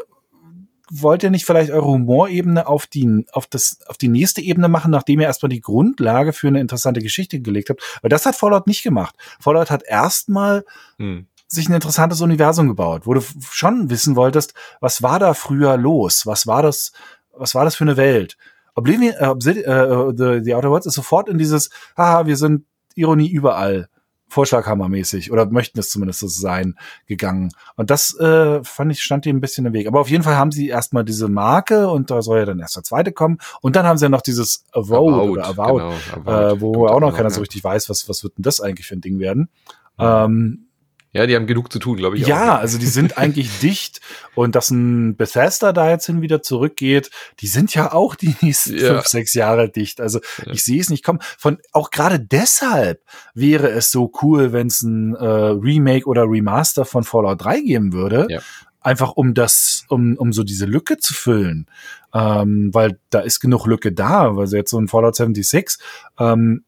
[0.91, 4.91] wollt ihr nicht vielleicht eure Humorebene auf die, auf das, auf die nächste Ebene machen,
[4.91, 7.83] nachdem ihr erstmal die Grundlage für eine interessante Geschichte gelegt habt?
[8.03, 9.15] Weil das hat Fallout nicht gemacht.
[9.39, 10.65] Fallout hat erstmal
[10.99, 11.27] hm.
[11.47, 16.27] sich ein interessantes Universum gebaut, wo du schon wissen wolltest, was war da früher los?
[16.27, 16.93] Was war das,
[17.33, 18.37] was war das für eine Welt?
[18.75, 22.65] Oblivion, äh, äh, the, the Outer Worlds ist sofort in dieses, haha, wir sind
[22.95, 23.89] Ironie überall
[24.31, 26.77] Vorschlaghammermäßig oder möchten es zumindest so sein
[27.07, 27.51] gegangen.
[27.77, 29.87] Und das äh, fand ich stand ihm ein bisschen im Weg.
[29.87, 32.77] Aber auf jeden Fall haben sie erstmal diese Marke und da soll ja dann erst
[32.77, 33.39] der zweite kommen.
[33.61, 36.59] Und dann haben sie ja noch dieses Avowed, Avowed oder Avowed, genau, Avowed.
[36.59, 38.95] Äh, wo auch noch keiner so richtig weiß, was was wird denn das eigentlich für
[38.95, 39.51] ein Ding werden.
[39.99, 40.25] Ja.
[40.25, 40.70] Ähm,
[41.13, 42.27] ja, die haben genug zu tun, glaube ich.
[42.27, 42.61] Ja, auch.
[42.61, 44.01] also die sind eigentlich dicht
[44.37, 48.77] und dass ein Bethesda da jetzt hin wieder zurückgeht, die sind ja auch die nächsten
[48.77, 48.95] ja.
[48.95, 50.01] fünf, sechs Jahre dicht.
[50.01, 50.53] Also ja.
[50.53, 51.19] ich sehe es nicht kommen.
[51.37, 53.03] Von auch gerade deshalb
[53.35, 57.93] wäre es so cool, wenn es ein äh, Remake oder Remaster von Fallout 3 geben
[57.93, 58.27] würde.
[58.31, 58.41] Ja.
[58.83, 61.67] Einfach um das, um, um so diese Lücke zu füllen.
[62.15, 65.79] Ähm, weil da ist genug Lücke da, weil jetzt so ein Fallout 76
[66.19, 66.65] ähm,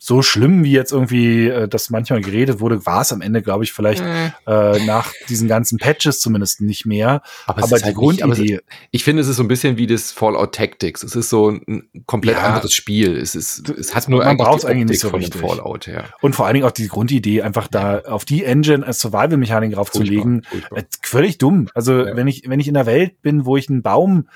[0.00, 3.64] so schlimm, wie jetzt irgendwie äh, das manchmal geredet wurde, war es am Ende, glaube
[3.64, 4.32] ich, vielleicht mhm.
[4.46, 7.20] äh, nach diesen ganzen Patches zumindest nicht mehr.
[7.46, 8.42] Aber, aber die halt Grundidee.
[8.42, 11.02] Nicht, aber ich finde, es ist so ein bisschen wie das Fallout Tactics.
[11.02, 13.16] Es ist so ein komplett ja, anderes Spiel.
[13.16, 15.40] Es ist, es hat nur man braucht eigentlich nicht so richtig.
[15.40, 15.88] Fallout.
[15.88, 16.04] Ja.
[16.20, 20.46] Und vor allen Dingen auch die Grundidee, einfach da auf die Engine als Survival-Mechanik draufzulegen,
[20.74, 21.68] äh, völlig dumm.
[21.74, 22.16] Also ja.
[22.16, 24.28] wenn ich wenn ich in der Welt bin, wo ich einen Baum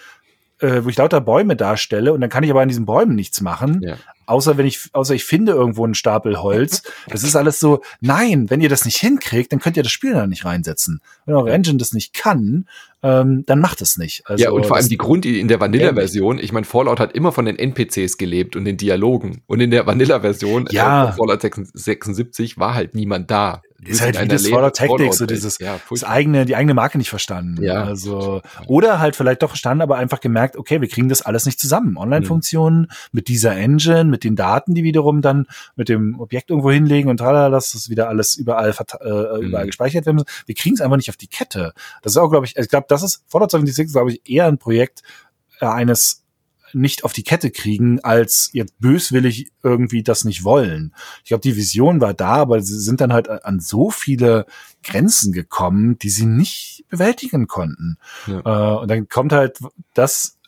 [0.62, 3.40] äh, wo ich lauter Bäume darstelle und dann kann ich aber an diesen Bäumen nichts
[3.40, 3.82] machen.
[3.82, 3.96] Ja.
[4.26, 6.82] Außer wenn ich, außer ich finde irgendwo einen Stapel Holz.
[7.08, 10.12] Das ist alles so, nein, wenn ihr das nicht hinkriegt, dann könnt ihr das Spiel
[10.14, 11.00] da nicht reinsetzen.
[11.26, 12.66] Wenn eure Engine das nicht kann,
[13.02, 14.22] ähm, dann macht es nicht.
[14.26, 17.32] Also, ja, und vor allem die Grundidee in der Vanilla-Version, ich meine, Fallout hat immer
[17.32, 19.42] von den NPCs gelebt und den Dialogen.
[19.46, 21.10] Und in der Vanilla-Version, ja.
[21.10, 25.58] äh, Fallout 76, war halt niemand da ist halt wie das Fallout Tactics, so dieses
[25.58, 27.62] ja, das eigene, die eigene Marke nicht verstanden.
[27.62, 27.82] Ja.
[27.82, 31.58] Also, oder halt vielleicht doch verstanden, aber einfach gemerkt, okay, wir kriegen das alles nicht
[31.58, 31.96] zusammen.
[31.96, 32.86] Online-Funktionen mhm.
[33.10, 37.16] mit dieser Engine, mit den Daten, die wiederum dann mit dem Objekt irgendwo hinlegen und
[37.16, 39.66] tralala, dass das wieder alles überall, äh, überall mhm.
[39.66, 40.26] gespeichert werden muss.
[40.46, 41.72] Wir kriegen es einfach nicht auf die Kette.
[42.02, 44.58] Das ist auch, glaube ich, ich glaube, das ist Fallout 76, glaube ich, eher ein
[44.58, 45.02] Projekt
[45.60, 46.22] äh, eines
[46.74, 50.94] nicht auf die Kette kriegen, als jetzt böswillig irgendwie das nicht wollen.
[51.22, 54.46] Ich glaube, die Vision war da, aber sie sind dann halt an so viele
[54.82, 57.98] Grenzen gekommen, die sie nicht bewältigen konnten.
[58.26, 58.40] Ja.
[58.40, 59.58] Äh, und dann kommt halt
[59.94, 60.38] das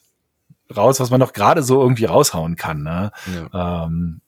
[0.74, 2.82] raus, was man noch gerade so irgendwie raushauen kann.
[2.82, 3.12] Ne?
[3.34, 3.84] Ja.
[3.84, 4.20] Ähm,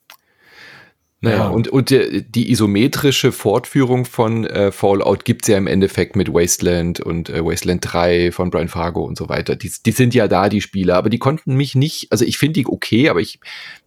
[1.20, 1.48] naja, ja.
[1.48, 7.00] und, und die, die isometrische Fortführung von äh, Fallout gibt's ja im Endeffekt mit Wasteland
[7.00, 9.56] und äh, Wasteland 3 von Brian Fargo und so weiter.
[9.56, 12.60] Die, die sind ja da, die Spiele, aber die konnten mich nicht, also ich finde
[12.60, 13.40] die okay, aber ich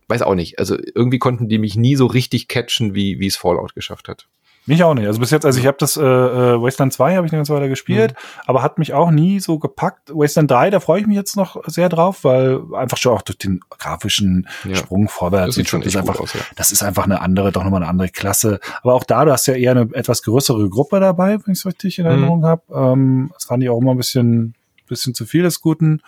[0.07, 0.57] weiß auch nicht.
[0.57, 4.27] Also irgendwie konnten die mich nie so richtig catchen, wie wie es Fallout geschafft hat.
[4.65, 5.07] Mich auch nicht.
[5.07, 7.53] Also bis jetzt, also ich habe das äh, äh Wasteland 2 habe ich eine ganze
[7.55, 8.41] Weile gespielt, mhm.
[8.45, 10.11] aber hat mich auch nie so gepackt.
[10.13, 13.37] Wasteland 3, da freue ich mich jetzt noch sehr drauf, weil einfach schon auch durch
[13.39, 14.75] den grafischen ja.
[14.75, 16.41] Sprung vorwärts das sieht schon ist einfach, aus, ja.
[16.55, 18.59] das ist einfach eine andere, doch nochmal eine andere Klasse.
[18.83, 21.65] Aber auch da, du hast ja eher eine etwas größere Gruppe dabei, wenn ich es
[21.65, 22.11] richtig in mhm.
[22.11, 22.45] Erinnerung mhm.
[22.45, 22.61] habe.
[22.71, 24.53] Ähm, das fand ich auch immer ein bisschen,
[24.87, 26.01] bisschen zu viel des Guten.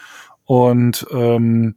[0.45, 1.75] Und ähm,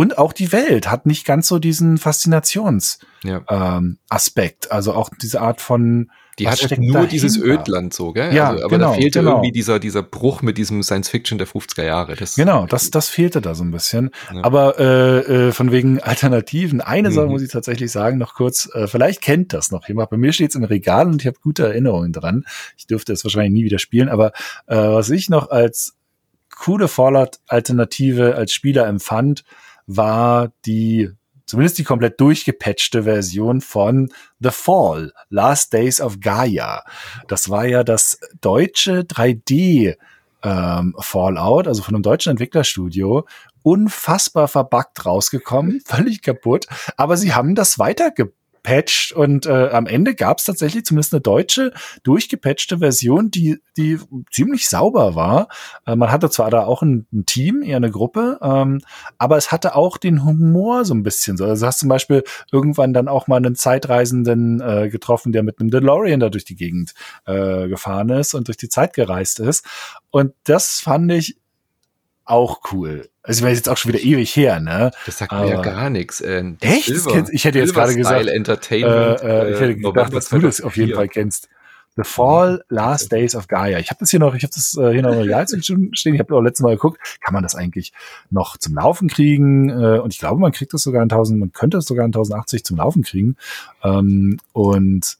[0.00, 3.06] und auch die Welt hat nicht ganz so diesen Faszinationsaspekt.
[3.22, 3.42] Ja.
[3.76, 4.72] Ähm, Aspekt.
[4.72, 7.10] also auch diese Art von die hat halt nur dahinter?
[7.10, 8.34] dieses Ödland so, gell?
[8.34, 9.32] Ja, also, aber genau, da fehlte genau.
[9.32, 12.16] irgendwie dieser, dieser Bruch mit diesem Science Fiction der 50er Jahre.
[12.16, 14.08] Das, genau, das, das fehlte da so ein bisschen.
[14.32, 14.42] Ja.
[14.42, 17.14] Aber äh, äh, von wegen Alternativen, eine mhm.
[17.14, 20.08] Sache muss ich tatsächlich sagen, noch kurz, äh, vielleicht kennt das noch jemand.
[20.08, 22.46] Bei mir steht es im Regal und ich habe gute Erinnerungen dran.
[22.78, 24.32] Ich dürfte es wahrscheinlich nie wieder spielen, aber
[24.66, 25.98] äh, was ich noch als
[26.60, 29.44] coole Fallout-Alternative als Spieler empfand,
[29.96, 31.10] war die
[31.46, 36.84] zumindest die komplett durchgepatchte Version von The Fall, Last Days of Gaia.
[37.26, 39.96] Das war ja das deutsche 3D
[40.44, 43.26] ähm, Fallout, also von einem deutschen Entwicklerstudio,
[43.62, 46.66] unfassbar verbuggt rausgekommen, völlig kaputt,
[46.96, 51.20] aber sie haben das weitergebracht gepatcht und äh, am Ende gab es tatsächlich zumindest eine
[51.20, 53.98] deutsche, durchgepatchte Version, die, die
[54.30, 55.48] ziemlich sauber war.
[55.86, 58.80] Äh, man hatte zwar da auch ein, ein Team, eher eine Gruppe, ähm,
[59.18, 61.44] aber es hatte auch den Humor so ein bisschen so.
[61.44, 65.70] Also hast zum Beispiel irgendwann dann auch mal einen Zeitreisenden äh, getroffen, der mit einem
[65.70, 66.94] DeLorean da durch die Gegend
[67.26, 69.64] äh, gefahren ist und durch die Zeit gereist ist.
[70.10, 71.39] Und das fand ich
[72.30, 73.08] auch cool.
[73.22, 74.90] Also ich meine, jetzt auch schon wieder ewig her, ne?
[75.06, 76.20] Das sagt mir ja gar nichts.
[76.20, 76.86] Äh, echt?
[76.86, 80.60] Silver, ich hätte jetzt gerade gesagt, Entertainment, äh, äh, ich hätte gedacht, dass du das
[80.60, 81.48] auf jeden Fall kennst.
[81.96, 83.78] The Fall Last Days of Gaia.
[83.78, 85.46] Ich habe das hier noch, ich habe das äh, hier noch Real
[85.92, 86.14] stehen.
[86.14, 87.92] Ich habe auch letztes Mal geguckt, kann man das eigentlich
[88.30, 89.68] noch zum Laufen kriegen?
[89.68, 92.10] Äh, und ich glaube, man kriegt das sogar in 1000, man könnte es sogar in
[92.10, 93.36] 1080 zum Laufen kriegen.
[93.82, 95.18] Ähm, und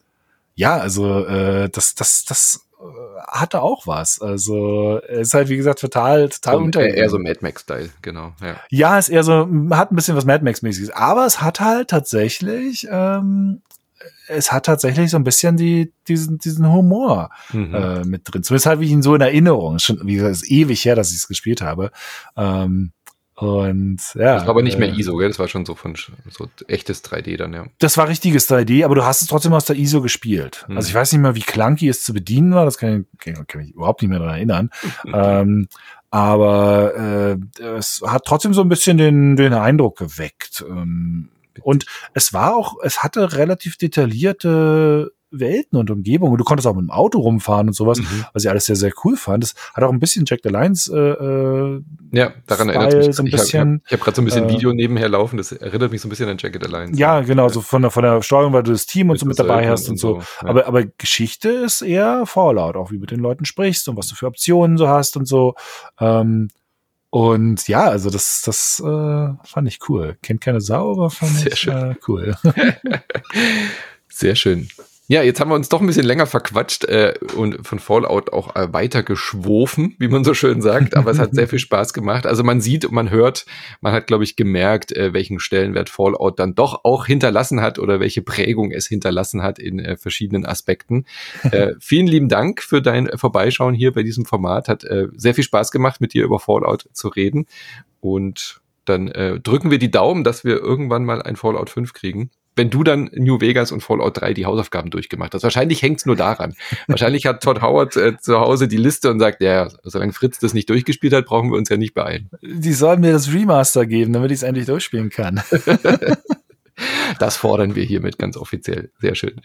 [0.55, 2.61] ja, also äh, das, das, das
[3.27, 4.21] hatte auch was.
[4.21, 8.33] Also ist halt wie gesagt total total so, unter eher so Mad Max Style, genau.
[8.41, 8.55] Ja.
[8.69, 11.89] ja, ist eher so hat ein bisschen was Mad Max mäßiges, aber es hat halt
[11.89, 13.61] tatsächlich ähm,
[14.27, 17.73] es hat tatsächlich so ein bisschen die, diesen, diesen Humor mhm.
[17.73, 18.43] äh, mit drin.
[18.43, 19.79] Zumindest halt wie ich ihn so in Erinnerung.
[19.79, 21.91] Schon, wie gesagt, ist ewig her, dass ich es gespielt habe.
[22.37, 22.91] Ähm,
[23.41, 24.35] und ja.
[24.35, 25.29] Das war aber nicht mehr äh, ISO, gell?
[25.29, 25.95] Das war schon so von
[26.29, 27.65] so echtes 3D dann, ja.
[27.79, 30.63] Das war richtiges 3D, aber du hast es trotzdem aus der ISO gespielt.
[30.67, 30.77] Mhm.
[30.77, 33.61] Also ich weiß nicht mehr, wie clunky es zu bedienen war, das kann ich, kann,
[33.61, 34.69] ich überhaupt nicht mehr daran erinnern.
[35.11, 35.67] ähm,
[36.11, 40.63] aber äh, es hat trotzdem so ein bisschen den, den Eindruck geweckt.
[40.69, 41.29] Ähm,
[41.63, 46.33] und es war auch, es hatte relativ detaillierte Welten und Umgebungen.
[46.33, 48.25] Und du konntest auch mit dem Auto rumfahren und sowas, mhm.
[48.33, 49.43] was ich alles sehr, sehr cool fand.
[49.43, 53.15] Das hat auch ein bisschen Jack the Lions äh, äh Ja, daran Style, erinnert mich.
[53.15, 55.37] So ein ich bisschen, habe hab, hab gerade so ein bisschen äh, Video nebenher laufen,
[55.37, 56.99] das erinnert mich so ein bisschen an Jack the Lions.
[56.99, 59.39] Ja, genau, so von der, von der Steuerung, weil du das Team und so mit
[59.39, 60.19] dabei hast und, und so.
[60.19, 60.25] so.
[60.43, 60.49] Ja.
[60.49, 64.07] Aber, aber Geschichte ist eher Fallout, auch wie du mit den Leuten sprichst und was
[64.07, 65.55] du für Optionen so hast und so.
[65.99, 66.49] Ähm,
[67.11, 70.17] und ja, also das, das äh, fand ich cool.
[70.21, 71.91] Kennt keine Sau, aber fand Sehr ich schön.
[71.91, 72.37] Äh, cool.
[74.07, 74.69] Sehr schön.
[75.11, 78.55] Ja, jetzt haben wir uns doch ein bisschen länger verquatscht äh, und von Fallout auch
[78.55, 80.95] äh, weiter geschwofen, wie man so schön sagt.
[80.95, 82.25] Aber es hat sehr viel Spaß gemacht.
[82.25, 83.45] Also man sieht und man hört,
[83.81, 87.99] man hat, glaube ich, gemerkt, äh, welchen Stellenwert Fallout dann doch auch hinterlassen hat oder
[87.99, 91.03] welche Prägung es hinterlassen hat in äh, verschiedenen Aspekten.
[91.51, 94.69] Äh, vielen lieben Dank für dein Vorbeischauen hier bei diesem Format.
[94.69, 97.47] Hat äh, sehr viel Spaß gemacht, mit dir über Fallout zu reden.
[97.99, 102.31] Und dann äh, drücken wir die Daumen, dass wir irgendwann mal ein Fallout 5 kriegen
[102.55, 105.43] wenn du dann New Vegas und Fallout 3 die Hausaufgaben durchgemacht hast.
[105.43, 106.53] Wahrscheinlich hängt's nur daran.
[106.87, 110.53] Wahrscheinlich hat Todd Howard äh, zu Hause die Liste und sagt, ja, solange Fritz das
[110.53, 112.29] nicht durchgespielt hat, brauchen wir uns ja nicht beeilen.
[112.41, 115.41] Die sollen mir das Remaster geben, damit ich es endlich durchspielen kann.
[117.19, 118.91] das fordern wir hiermit ganz offiziell.
[118.99, 119.41] Sehr schön.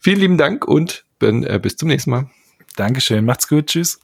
[0.00, 2.30] Vielen lieben Dank und bin, äh, bis zum nächsten Mal.
[2.76, 4.00] Dankeschön, macht's gut, tschüss.